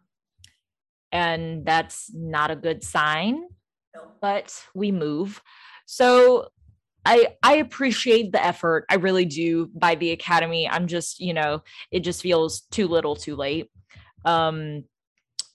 [1.12, 3.42] And that's not a good sign,
[3.94, 4.00] No.
[4.20, 5.42] but we move.
[5.86, 6.48] So
[7.04, 8.86] I I appreciate the effort.
[8.90, 10.68] I really do by the academy.
[10.68, 13.70] I'm just, you know, it just feels too little too late.
[14.24, 14.84] Um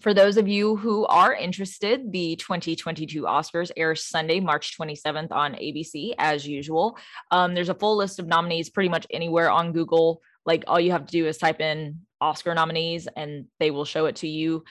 [0.02, 5.54] for those of you who are interested, the 2022 Oscars airs Sunday, March 27th on
[5.54, 6.98] ABC, as usual.
[7.30, 10.22] Um, there's a full list of nominees pretty much anywhere on Google.
[10.46, 14.08] Like all you have to do is type in Oscar nominees and they will show
[14.08, 14.64] it to you.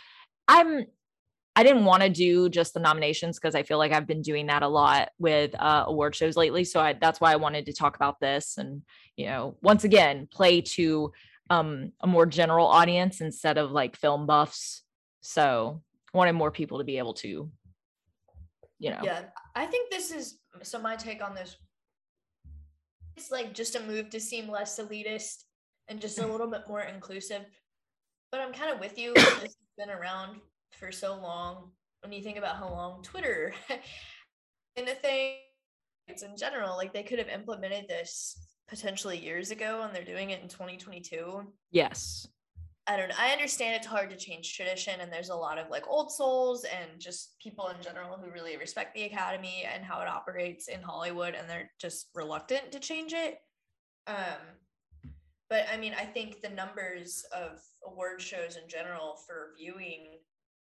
[0.49, 0.87] I'm
[1.57, 4.47] I didn't want to do just the nominations because I feel like I've been doing
[4.47, 6.62] that a lot with uh, award shows lately.
[6.64, 8.83] So I, that's why I wanted to talk about this and,
[9.16, 11.12] you know, once again, play to
[11.51, 14.85] um, a more general audience instead of like film buffs
[15.21, 17.51] so wanted more people to be able to,
[18.79, 19.01] you know.
[19.03, 19.23] Yeah,
[19.55, 20.81] I think this is so.
[20.81, 21.57] My take on this,
[23.16, 25.45] it's like just a move to seem less elitist
[25.89, 27.43] and just a little bit more inclusive.
[28.31, 29.12] But I'm kind of with you.
[29.14, 30.41] this has been around
[30.73, 31.73] for so long.
[32.03, 33.53] When you think about how long Twitter
[34.77, 35.35] and the thing
[36.09, 40.43] in general, like they could have implemented this potentially years ago, and they're doing it
[40.43, 41.43] in 2022.
[41.73, 42.27] Yes.
[42.87, 43.14] I don't know.
[43.18, 46.64] I understand it's hard to change tradition, and there's a lot of like old souls
[46.64, 50.83] and just people in general who really respect the academy and how it operates in
[50.83, 53.39] Hollywood, and they're just reluctant to change it.
[54.07, 54.41] Um,
[55.49, 60.18] but I mean, I think the numbers of award shows in general for viewing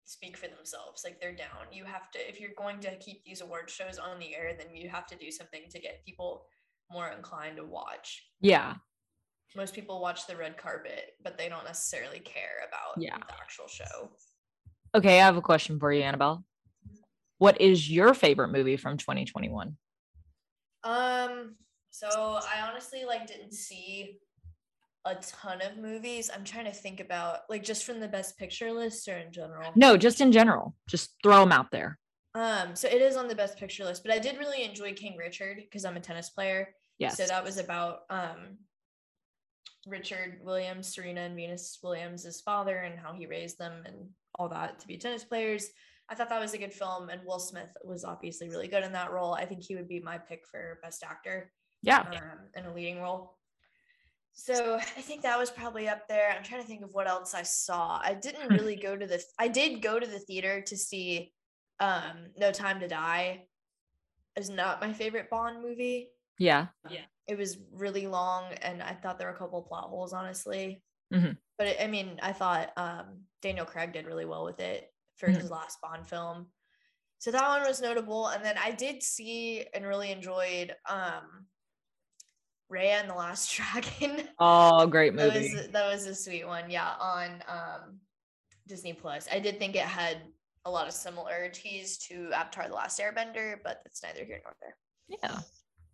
[0.05, 1.03] speak for themselves.
[1.05, 1.73] Like they're down.
[1.73, 4.75] You have to, if you're going to keep these award shows on the air, then
[4.75, 6.47] you have to do something to get people
[6.91, 8.25] more inclined to watch.
[8.41, 8.75] Yeah
[9.57, 13.17] most people watch the red carpet, but they don't necessarily care about yeah.
[13.17, 14.11] the actual show.
[14.95, 16.45] Okay, I have a question for you, Annabelle.
[17.39, 19.77] What is your favorite movie from 2021?
[20.85, 21.55] Um,
[21.91, 24.19] so I honestly like didn't see
[25.07, 26.31] a ton of movies.
[26.35, 29.73] I'm trying to think about like just from the best picture list or in general.
[29.75, 30.75] No, just in general.
[30.89, 31.99] Just throw them out there.
[32.35, 35.17] Um, so it is on the best picture list, but I did really enjoy King
[35.17, 36.75] Richard because I'm a tennis player.
[36.99, 37.17] Yes.
[37.17, 38.59] So that was about um
[39.87, 44.09] Richard Williams, Serena and Venus Williams' father, and how he raised them and
[44.39, 45.69] all that to be tennis players.
[46.09, 48.93] I thought that was a good film, and Will Smith was obviously really good in
[48.93, 49.35] that role.
[49.35, 51.53] I think he would be my pick for best actor.
[51.83, 53.37] Yeah, um, in a leading role.
[54.33, 56.35] So I think that was probably up there.
[56.37, 58.01] I'm trying to think of what else I saw.
[58.03, 61.33] I didn't really go to the I did go to the theater to see
[61.79, 63.45] um No Time to Die.
[64.37, 66.09] Is not my favorite Bond movie.
[66.39, 66.69] Yeah.
[66.89, 67.01] Yeah.
[67.31, 70.83] It was really long and I thought there were a couple plot holes honestly.
[71.15, 71.39] Mhm.
[71.59, 73.07] But it, I mean, I thought um
[73.41, 75.37] Daniel Craig did really well with it for Mhm.
[75.41, 76.51] his last Bond film.
[77.19, 81.47] So that one was notable and then I did see and really enjoyed um
[82.73, 84.29] Raya and the Last Dragon.
[84.39, 85.55] Oh, great That movie.
[85.55, 88.01] was that was a sweet one, yeah, on um
[88.67, 89.29] Disney Plus.
[89.31, 90.19] I did think it had
[90.65, 94.77] a lot of similarities to Avatar: The Last Airbender, but that's neither here nor there.
[95.09, 95.41] yeah.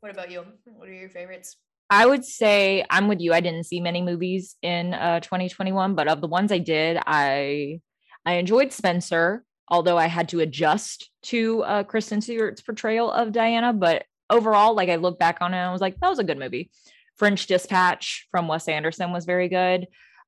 [0.00, 0.44] What about you?
[0.64, 1.56] What are your favorites?
[1.88, 3.32] I would say I'm with you.
[3.32, 7.80] I didn't see many movies in uh 2021, but of the ones I did, I
[8.24, 13.72] I enjoyed Spencer, although I had to adjust to uh Kristen Stewart's portrayal of Diana,
[13.72, 16.38] but overall like I look back on it I was like that was a good
[16.38, 16.70] movie.
[17.16, 19.86] French Dispatch from Wes Anderson was very good.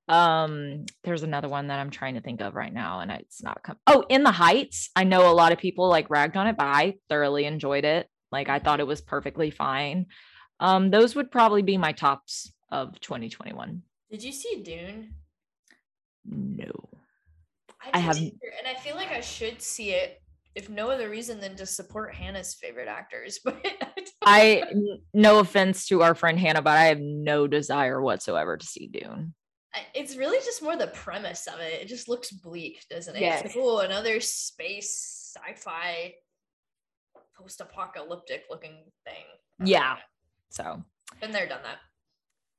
[0.08, 3.62] Um there's another one that I'm trying to think of right now and it's not
[3.64, 4.90] com- Oh, In the Heights.
[4.94, 8.08] I know a lot of people like ragged on it, but I thoroughly enjoyed it.
[8.30, 10.06] Like I thought it was perfectly fine.
[10.60, 13.82] Um, those would probably be my tops of 2021.
[14.10, 15.14] Did you see Dune?
[16.24, 16.88] No.
[17.80, 20.20] I didn't haven't- either, and I feel like I should see it
[20.54, 23.38] if no other reason than to support Hannah's favorite actors.
[24.20, 24.62] But I,
[25.14, 29.32] no offense to our friend Hannah, but I have no desire whatsoever to see Dune.
[29.94, 31.80] It's really just more the premise of it.
[31.80, 33.22] It just looks bleak, doesn't it?
[33.22, 36.14] It's like, oh, another space sci-fi
[37.38, 39.24] post-apocalyptic looking thing.
[39.64, 39.96] Yeah.
[40.50, 40.82] So
[41.20, 41.78] Been there, done that.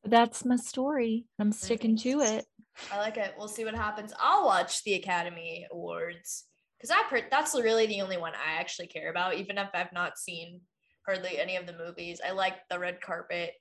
[0.09, 1.25] that's my story.
[1.39, 2.45] I'm sticking to it.
[2.91, 3.33] I like it.
[3.37, 4.13] We'll see what happens.
[4.19, 6.45] I'll watch the Academy Awards
[6.77, 10.17] because I that's really the only one I actually care about, even if I've not
[10.17, 10.61] seen
[11.05, 12.21] hardly any of the movies.
[12.25, 13.51] I like the red carpet.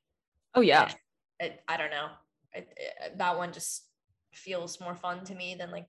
[0.55, 0.93] Oh yeah.
[1.41, 2.09] It, I don't know.
[2.53, 3.85] It, it- that one just
[4.35, 5.87] feels more fun to me than like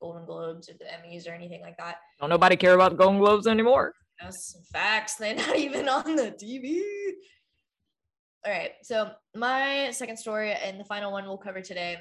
[0.00, 1.96] Golden Globes or the Emmys or anything like that.
[2.20, 3.94] Don't nobody care about the Golden Globes anymore.
[4.20, 5.14] That's facts.
[5.18, 6.80] They're not even on the TV.
[8.46, 8.72] All right.
[8.82, 11.96] So my second story and the final one we'll cover today.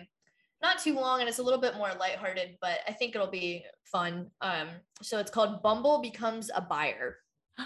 [0.62, 3.66] Not too long and it's a little bit more lighthearted, but I think it'll be
[3.86, 4.30] fun.
[4.42, 4.70] Um,
[5.02, 7.18] so it's called Bumble Becomes a Buyer.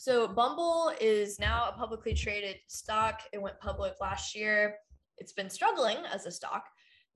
[0.00, 3.22] So Bumble is now a publicly traded stock.
[3.32, 4.76] It went public last year.
[5.16, 6.66] It's been struggling as a stock,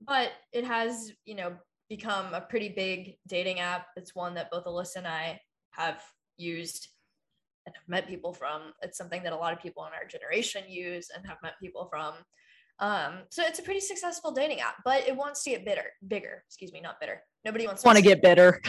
[0.05, 1.53] but it has, you know,
[1.89, 3.87] become a pretty big dating app.
[3.95, 5.39] It's one that both Alyssa and I
[5.71, 6.01] have
[6.37, 6.89] used
[7.65, 8.73] and have met people from.
[8.81, 11.87] It's something that a lot of people in our generation use and have met people
[11.89, 12.15] from.
[12.79, 16.43] Um, so it's a pretty successful dating app, but it wants to get bitter, bigger.
[16.47, 17.21] Excuse me, not bitter.
[17.45, 18.61] Nobody wants Want to get bitter.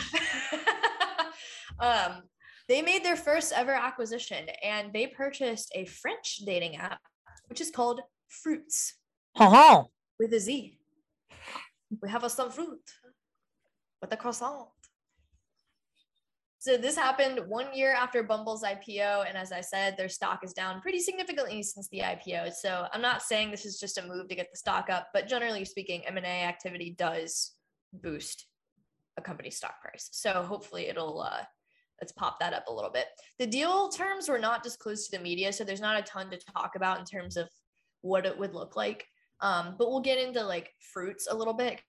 [1.81, 2.23] um,
[2.69, 7.01] they made their first ever acquisition and they purchased a French dating app,
[7.49, 8.93] which is called Fruitz
[9.37, 9.85] Ha
[10.19, 10.79] with a Z.
[12.03, 12.91] We have a fruit
[14.01, 14.69] with a croissant.
[16.59, 20.55] So this happened one year after Bumble's IPO, and as I said, their stock is
[20.55, 22.55] down pretty significantly since the IPO.
[22.55, 25.29] So I'm not saying this is just a move to get the stock up, but
[25.29, 27.53] generally speaking, M&A activity does
[27.93, 28.47] boost
[29.19, 30.09] a company's stock price.
[30.13, 31.43] So hopefully it'll uh,
[32.01, 33.09] let's pop that up a little bit.
[33.39, 36.39] The deal terms were not disclosed to the media, so there's not a ton to
[36.39, 37.49] talk about in terms of
[38.01, 39.07] what it would look like.
[39.41, 41.81] Um, but we'll get into like Fruitz a little bit.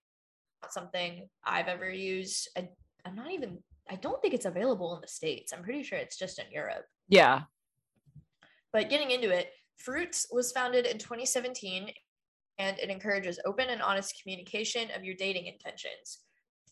[0.62, 2.48] Not something I've ever used.
[2.56, 2.68] I,
[3.04, 3.58] I'm not even.
[3.88, 5.52] I don't think it's available in the states.
[5.52, 6.84] I'm pretty sure it's just in Europe.
[7.08, 7.42] Yeah.
[8.72, 9.50] But getting into it,
[9.86, 11.90] Fruitz was founded in 2017
[12.58, 16.20] and it encourages open and honest communication of your dating intentions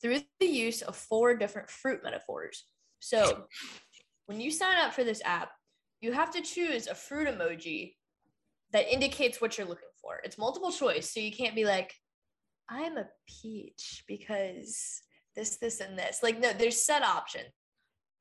[0.01, 2.65] through the use of four different fruit metaphors.
[3.01, 3.45] So,
[4.27, 5.51] when you sign up for this app,
[6.01, 7.95] you have to choose a fruit emoji
[8.73, 10.21] that indicates what you're looking for.
[10.25, 11.95] It's multiple choice, so you can't be like,
[12.69, 15.01] I'm a peach because
[15.35, 16.21] this, this, and this.
[16.23, 17.49] Like, no, there's set options.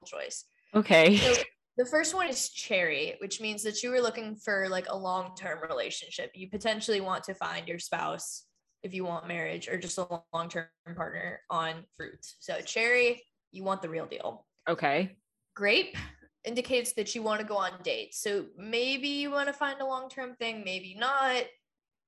[0.06, 0.46] choice.
[0.74, 1.18] Okay.
[1.18, 1.34] So
[1.78, 5.60] the first one is cherry, which means that you are looking for like a long-term
[5.68, 6.32] relationship.
[6.34, 8.46] You potentially want to find your spouse
[8.82, 12.34] if you want marriage or just a long-term partner on Fruitz.
[12.40, 14.46] So cherry, you want the real deal.
[14.68, 15.16] Okay.
[15.56, 15.96] Grape
[16.44, 18.20] indicates that you want to go on dates.
[18.22, 21.44] So maybe you want to find a long-term thing, maybe not.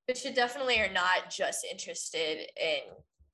[0.06, 2.80] But you definitely are not just interested in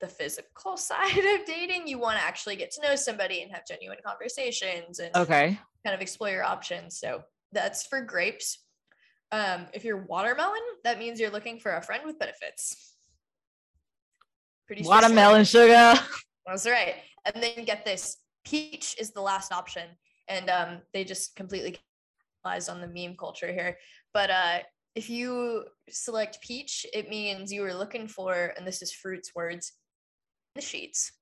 [0.00, 1.86] the physical side of dating.
[1.86, 5.58] You want to actually get to know somebody and have genuine conversations and Okay.
[5.84, 6.98] kind of explore your options.
[6.98, 8.58] So that's for grapes.
[9.30, 12.96] Um, if you're watermelon, that means you're looking for a friend with benefits.
[14.66, 15.96] Pretty Watermelon straightforward.
[15.98, 16.08] sugar.
[16.46, 16.94] That's right.
[17.24, 19.88] And then get this: peach is the last option,
[20.28, 21.78] and um, they just completely
[22.44, 23.78] capitalized on the meme culture here.
[24.12, 24.58] But uh,
[24.94, 29.72] if you select peach, it means you were looking for, and this is Fruitz words,
[30.54, 31.12] the sheets.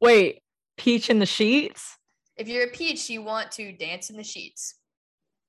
[0.00, 0.42] Wait,
[0.76, 1.98] peach in the sheets?
[2.36, 4.76] If you're a peach, you want to dance in the sheets.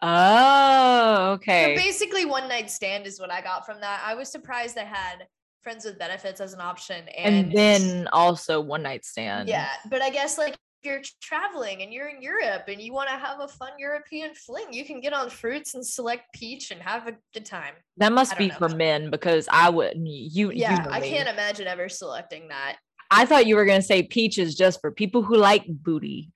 [0.02, 1.76] Oh, okay.
[1.76, 4.04] So basically, one night stand is what I got from that.
[4.06, 5.26] I was surprised I had
[5.64, 9.50] friends with benefits as an option, and, and then also one night stand.
[9.50, 10.56] Yeah, but I guess like
[10.86, 14.72] you're traveling and you're in Europe and you want to have a fun European fling,
[14.72, 17.74] you can get on Fruitz and select peach and have a good time.
[17.98, 18.56] That must be know.
[18.56, 20.08] for men because I wouldn't.
[20.08, 22.78] You, yeah, you know I can't imagine ever selecting that.
[23.12, 26.32] I thought you were gonna say peach is just for people who like booty.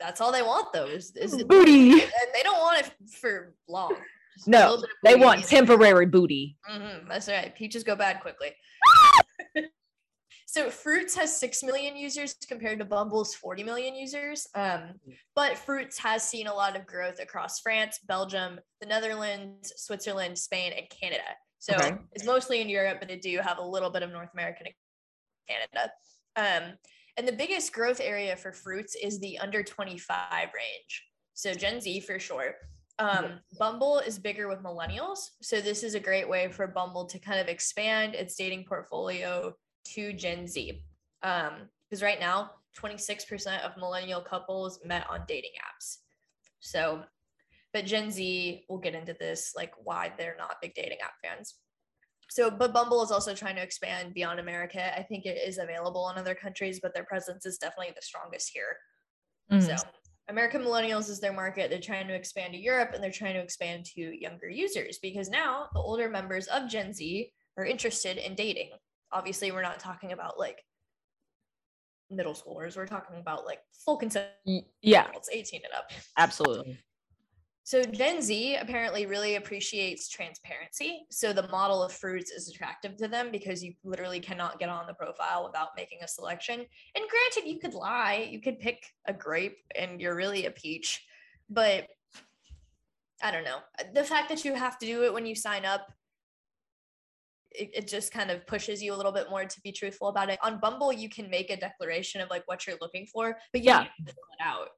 [0.00, 1.44] That's all they want though is, is booty.
[1.44, 1.92] booty.
[2.02, 3.96] And they don't want it for long.
[4.36, 6.56] Just no, they want temporary booty.
[6.70, 7.54] Mm-hmm, that's right.
[7.54, 8.50] Peaches go bad quickly.
[10.54, 14.46] So Fruitz has 6 million users compared to Bumble's 40 million users.
[14.54, 14.90] Um,
[15.34, 20.72] but Fruitz has seen a lot of growth across France, Belgium, the Netherlands, Switzerland, Spain,
[20.76, 21.24] and Canada.
[21.58, 21.96] So okay.
[22.12, 24.74] it's mostly in Europe, but they do have a little bit of North America and
[25.48, 25.90] Canada.
[26.36, 26.78] Um,
[27.16, 31.04] and the biggest growth area for Fruitz is the under 25 range.
[31.32, 32.54] So Gen Z for short.
[33.00, 35.30] Um, Bumble is bigger with millennials.
[35.42, 39.52] So this is a great way for Bumble to kind of expand its dating portfolio
[39.94, 40.82] to Gen Z.
[41.22, 45.98] Um, because right now, 26% of millennial couples met on dating apps.
[46.60, 47.04] So,
[47.72, 51.56] but Gen Z, we'll get into this, like why they're not big dating app fans.
[52.30, 54.98] So, but Bumble is also trying to expand beyond America.
[54.98, 58.50] I think it is available in other countries, but their presence is definitely the strongest
[58.52, 58.76] here.
[59.52, 59.76] Mm-hmm.
[59.76, 59.76] So,
[60.28, 61.68] American millennials is their market.
[61.68, 65.28] They're trying to expand to Europe and they're trying to expand to younger users because
[65.28, 68.70] now the older members of Gen Z are interested in dating
[69.14, 70.62] obviously we're not talking about like
[72.10, 75.06] middle schoolers we're talking about like full consent yeah.
[75.14, 75.90] it's 18 and up.
[76.18, 76.78] Absolutely.
[77.66, 81.06] So gen z apparently really appreciates transparency.
[81.10, 84.86] So the model of Fruitz is attractive to them because you literally cannot get on
[84.86, 86.56] the profile without making a selection.
[86.60, 91.06] And granted you could lie you could pick a grape and you're really a peach
[91.48, 91.88] but
[93.22, 93.58] i don't know.
[93.94, 95.90] The fact that you have to do it when you sign up
[97.54, 100.30] it, it just kind of pushes you a little bit more to be truthful about
[100.30, 100.38] it.
[100.42, 103.84] On Bumble, you can make a declaration of like what you're looking for, but yeah,
[104.04, 104.68] fill it out.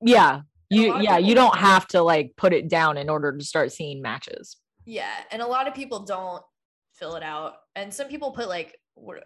[0.00, 0.40] Yeah,
[0.70, 4.02] you yeah you don't have to like put it down in order to start seeing
[4.02, 4.56] matches.
[4.84, 6.42] Yeah, and a lot of people don't
[6.94, 8.78] fill it out, and some people put like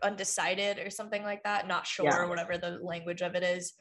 [0.02, 2.26] undecided or something like that, not sure, yeah.
[2.26, 3.72] whatever the language of it is.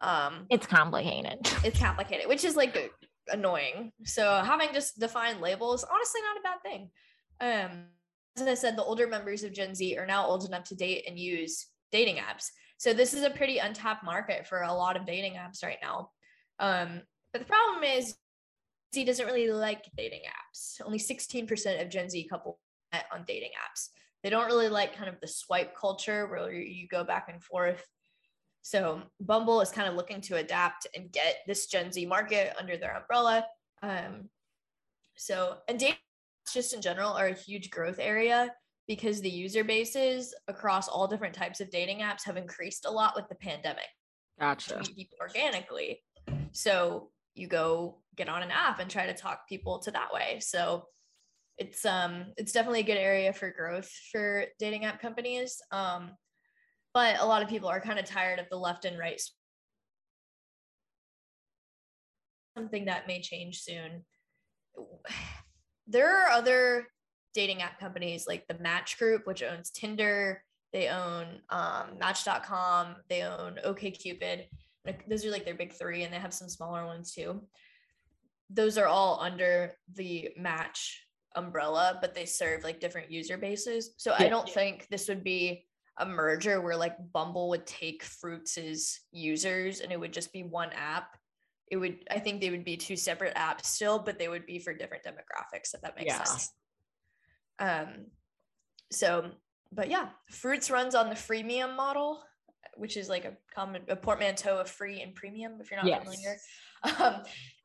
[0.00, 1.38] Um, it's complicated.
[1.64, 2.92] It's complicated, which is like
[3.28, 3.92] annoying.
[4.04, 6.90] So having just defined labels, honestly, not a bad thing.
[7.40, 7.84] Um,
[8.40, 11.04] as I said, the older members of Gen Z are now old enough to date
[11.06, 12.48] and use dating apps.
[12.78, 16.10] So this is a pretty untapped market for a lot of dating apps right now.
[16.58, 18.14] Um, but the problem is,
[18.94, 20.80] Z doesn't really like dating apps.
[20.84, 22.56] Only 16% of Gen Z couples
[22.92, 23.88] met on dating apps.
[24.22, 27.84] They don't really like kind of the swipe culture where you go back and forth.
[28.62, 32.76] So Bumble is kind of looking to adapt and get this Gen Z market under
[32.76, 33.46] their umbrella.
[33.82, 34.28] Um,
[35.16, 35.96] so and dating
[36.52, 38.52] just in general are a huge growth area
[38.86, 43.14] because the user bases across all different types of dating apps have increased a lot
[43.14, 43.88] with the pandemic.
[44.40, 44.82] Gotcha.
[44.96, 46.02] people organically.
[46.52, 50.40] So you go get on an app and try to talk people to that way.
[50.40, 50.84] So
[51.58, 55.60] it's um it's definitely a good area for growth for dating app companies.
[55.70, 56.12] Um,
[56.94, 59.20] but a lot of people are kind of tired of the left and right.
[62.56, 64.04] Something that may change soon
[65.88, 66.86] there are other
[67.34, 70.42] dating app companies like the Match Group, which owns Tinder.
[70.72, 72.96] They own um, Match.com.
[73.08, 74.44] They own OKCupid.
[75.08, 77.42] Those are like their big three, and they have some smaller ones too.
[78.50, 83.94] Those are all under the Match umbrella, but they serve like different user bases.
[83.96, 84.26] So yeah.
[84.26, 85.66] I don't think this would be
[85.98, 90.70] a merger where like Bumble would take Fruitz' users and it would just be one
[90.72, 91.17] app
[91.70, 94.58] it would i think they would be two separate apps still but they would be
[94.58, 96.24] for different demographics if that makes yeah.
[96.24, 96.52] sense
[97.58, 98.06] um
[98.90, 99.30] so
[99.72, 102.22] but yeah Fruitz runs on the freemium model
[102.76, 106.02] which is like a common a portmanteau of free and premium if you're not yes.
[106.02, 106.36] familiar
[106.98, 107.22] um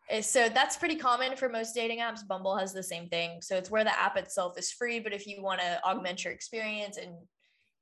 [0.10, 3.56] eh, so that's pretty common for most dating apps bumble has the same thing so
[3.56, 6.98] it's where the app itself is free but if you want to augment your experience
[6.98, 7.14] and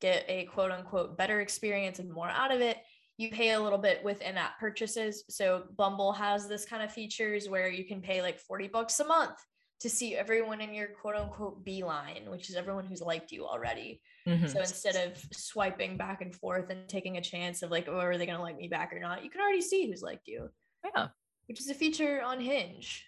[0.01, 2.77] get a quote unquote better experience and more out of it
[3.21, 5.23] you pay a little bit with in-app purchases.
[5.29, 9.05] So Bumble has this kind of features where you can pay like 40 bucks a
[9.05, 9.37] month
[9.81, 14.01] to see everyone in your quote unquote beeline, which is everyone who's liked you already.
[14.27, 14.47] Mm-hmm.
[14.47, 18.17] So instead of swiping back and forth and taking a chance of like, oh, are
[18.17, 19.23] they gonna like me back or not?
[19.23, 20.49] You can already see who's liked you.
[20.83, 21.07] Yeah.
[21.47, 23.05] Which is a feature on Hinge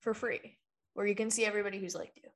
[0.00, 0.58] for free.
[0.94, 2.28] where you can see everybody who's liked you.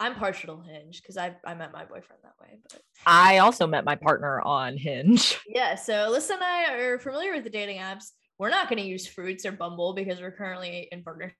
[0.00, 2.58] I'm partial to Hinge because I I met my boyfriend that way.
[2.62, 5.38] But I also met my partner on Hinge.
[5.46, 8.06] yeah, so Alyssa and I are familiar with the dating apps.
[8.38, 11.36] We're not going to use Fruitz or Bumble because we're currently in partnership.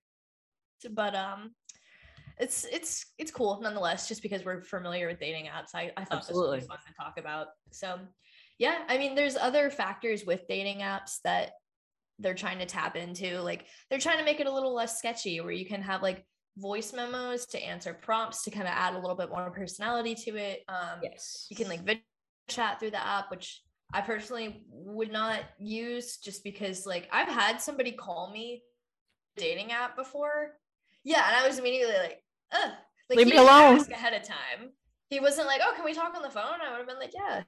[0.91, 1.53] But um,
[2.39, 5.75] it's it's it's cool nonetheless, just because we're familiar with dating apps.
[5.75, 6.59] I, I thought Absolutely.
[6.61, 7.49] this was fun to talk about.
[7.71, 7.99] So
[8.59, 11.53] yeah, I mean, there's other factors with dating apps that
[12.19, 13.41] they're trying to tap into.
[13.41, 16.27] Like they're trying to make it a little less sketchy, where you can have like
[16.57, 20.37] voice memos to answer prompts to kind of add a little bit more personality to
[20.37, 20.63] it.
[20.69, 21.47] Um, Yes.
[21.51, 22.03] you can like video
[22.49, 27.61] chat through the app, which I personally would not use just because like I've had
[27.61, 28.63] somebody call me
[29.37, 30.53] dating app before.
[31.05, 32.23] Yeah, and I was immediately like,
[32.53, 32.71] Ugh.
[33.09, 33.81] like Leave me alone.
[33.91, 34.71] ahead of time.
[35.09, 36.61] He wasn't like, oh, can we talk on the phone?
[36.65, 37.43] I would have been like, yeah.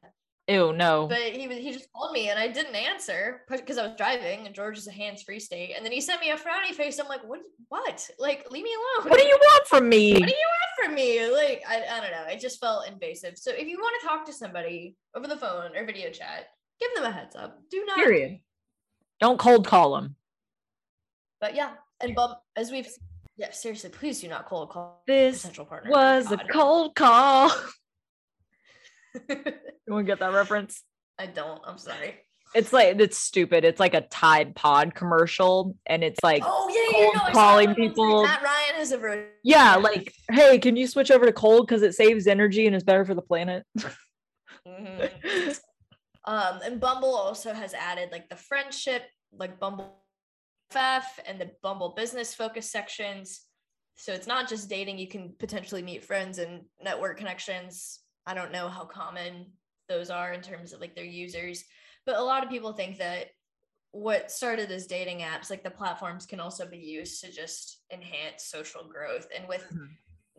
[0.49, 1.07] Ew, no.
[1.07, 4.45] But he was he just called me and I didn't answer because I was driving
[4.45, 5.74] and Georgia is a hands-free state.
[5.76, 6.99] And then he sent me a frowny face.
[6.99, 8.09] I'm like, what what?
[8.18, 9.09] Like, leave me alone.
[9.11, 10.14] what do you want from me?
[10.14, 11.30] what do you want from me?
[11.30, 12.24] Like, I, I don't know.
[12.32, 13.38] It just felt invasive.
[13.38, 16.49] So if you want to talk to somebody over the phone or video chat,
[16.80, 17.61] give them a heads up.
[17.70, 17.97] Do not.
[17.97, 18.40] Period.
[19.20, 20.16] Don't cold call them.
[21.40, 22.88] But yeah, and bump as we've
[23.36, 25.90] yeah, seriously, please do not cold call This potential partner.
[25.90, 27.51] was a cold call.
[29.87, 30.83] You want to get that reference?
[31.19, 31.61] I don't.
[31.67, 32.15] I'm sorry.
[32.55, 33.65] It's like it's stupid.
[33.65, 38.23] It's like a Tide Pod commercial, and it's like, Oh yeah, yeah, no, calling people.
[38.23, 39.27] Matt Ryan has a version.
[39.43, 42.85] yeah, like, hey, can you switch over to cold because it saves energy and is
[42.85, 43.65] better for the planet?
[44.69, 45.59] Mhm.
[46.27, 49.03] um, and Bumble also has added like the friendship,
[49.33, 49.97] like Bumble
[50.73, 53.41] BFF and the Bumble business focus sections.
[53.97, 57.99] So it's not just dating, you can potentially meet friends and network connections.
[58.27, 59.47] I don't know how common
[59.89, 61.64] those are in terms of like their users,
[62.07, 63.27] but a lot of people think that
[63.91, 68.45] what started as dating apps, like the platforms can also be used to just enhance
[68.45, 69.27] social growth.
[69.37, 69.89] And with Mhm.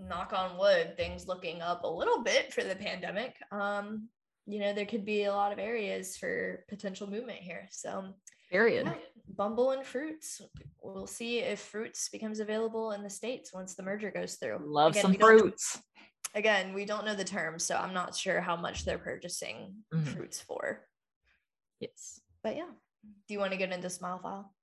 [0.09, 4.09] knock on wood, things looking up a little bit for the pandemic, um,
[4.47, 7.67] you know, there could be a lot of areas for potential movement here.
[7.71, 8.15] So,
[8.49, 8.88] Period.
[8.88, 10.41] yeah, Bumble and Fruitz.
[10.81, 14.57] We'll see if Fruitz becomes available in the States once the merger goes through.
[14.65, 15.81] Love Again, some we don't know- Fruitz.
[16.36, 20.05] Again, we don't know the terms, so I'm not sure how much they're purchasing Mhm.
[20.05, 20.88] Fruitz for.
[21.79, 22.19] Yes.
[22.43, 22.71] But yeah,
[23.27, 24.53] do you want to get into Smile File?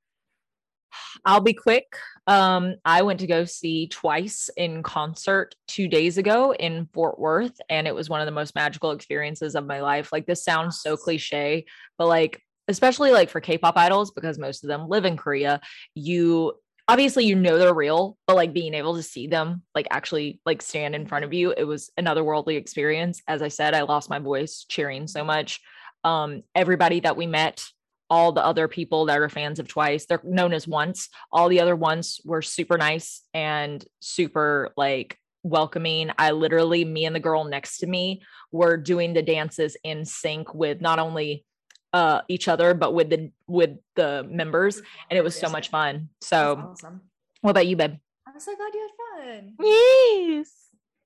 [1.24, 1.96] I'll be quick.
[2.26, 7.60] Um, I went to go see Twice in concert two days ago in Fort Worth,
[7.68, 10.10] and it was one of the most magical experiences of my life.
[10.12, 11.66] Like, this sounds so cliche,
[11.96, 15.60] but like, especially like for K-pop idols, because most of them live in Korea,
[15.94, 16.54] you
[16.90, 20.60] obviously you know they're real, but like being able to see them like actually like
[20.60, 23.22] stand in front of you, it was another worldly experience.
[23.28, 25.60] As I said, I lost my voice cheering so much.
[26.02, 27.62] Um, everybody that we met
[28.10, 30.06] all the other people that are fans of Twice.
[30.06, 31.08] They're known as Once.
[31.30, 36.10] All the other ones were super nice and super like welcoming.
[36.18, 40.52] I literally, me and the girl next to me were doing the dances in sync
[40.52, 41.44] with not only
[41.92, 46.08] uh each other but with the with the members and it was so much fun.
[46.20, 47.00] So awesome.
[47.40, 47.96] what about you, babe?
[48.26, 49.54] I'm so glad you had fun.
[49.60, 50.52] Yes.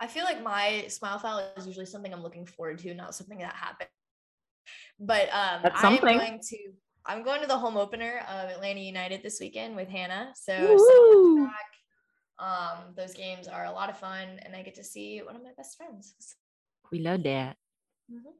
[0.01, 3.39] I feel like my smile file is usually something I'm looking forward to, not something
[3.39, 3.89] that happened.
[5.01, 6.59] But um, I'm going to
[7.07, 10.33] I'm going to the home opener of Atlanta United this weekend with Hannah.
[10.35, 11.49] So.
[12.39, 15.43] Um, those games are a lot of fun, and I get to see one of
[15.43, 16.15] my best friends.
[16.91, 17.57] We love that.
[18.11, 18.35] Mhm.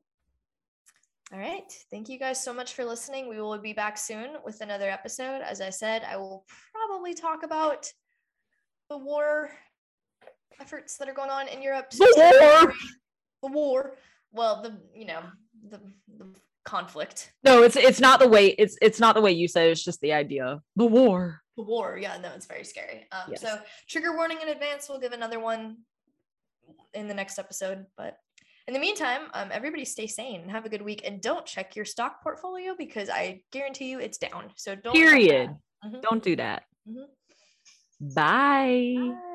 [1.35, 1.73] All right.
[1.91, 3.29] Thank you guys so much for listening.
[3.29, 5.43] We will be back soon with another episode.
[5.43, 7.93] As I said, I will probably talk about
[8.89, 9.51] the war
[10.61, 11.91] efforts that are going on in Europe.
[11.91, 12.75] The war.
[13.43, 13.97] The war.
[14.31, 15.23] Well, the you know
[15.69, 15.81] the,
[16.19, 16.33] the
[16.65, 17.33] conflict.
[17.43, 19.83] No, it's it's not the way it's it's not the way you said it, it's
[19.83, 20.61] just the idea.
[20.77, 21.41] The war.
[21.57, 21.99] The war.
[22.01, 23.09] Yeah, no, it's very scary.
[23.11, 23.41] Um, Yes.
[23.41, 23.59] So
[23.89, 24.89] trigger warning in advance.
[24.89, 25.79] We'll give another one
[26.93, 27.87] in the next episode.
[27.97, 28.19] But
[28.67, 31.03] in the meantime, um, everybody stay sane and have a good week.
[31.05, 34.53] And don't check your stock portfolio because I guarantee you it's down.
[34.57, 34.95] So don't.
[34.95, 35.51] Period.
[35.85, 36.01] Mhm.
[36.03, 36.65] Don't do that.
[36.89, 37.07] Mhm.
[38.15, 38.95] Bye.
[38.97, 39.31] Bye.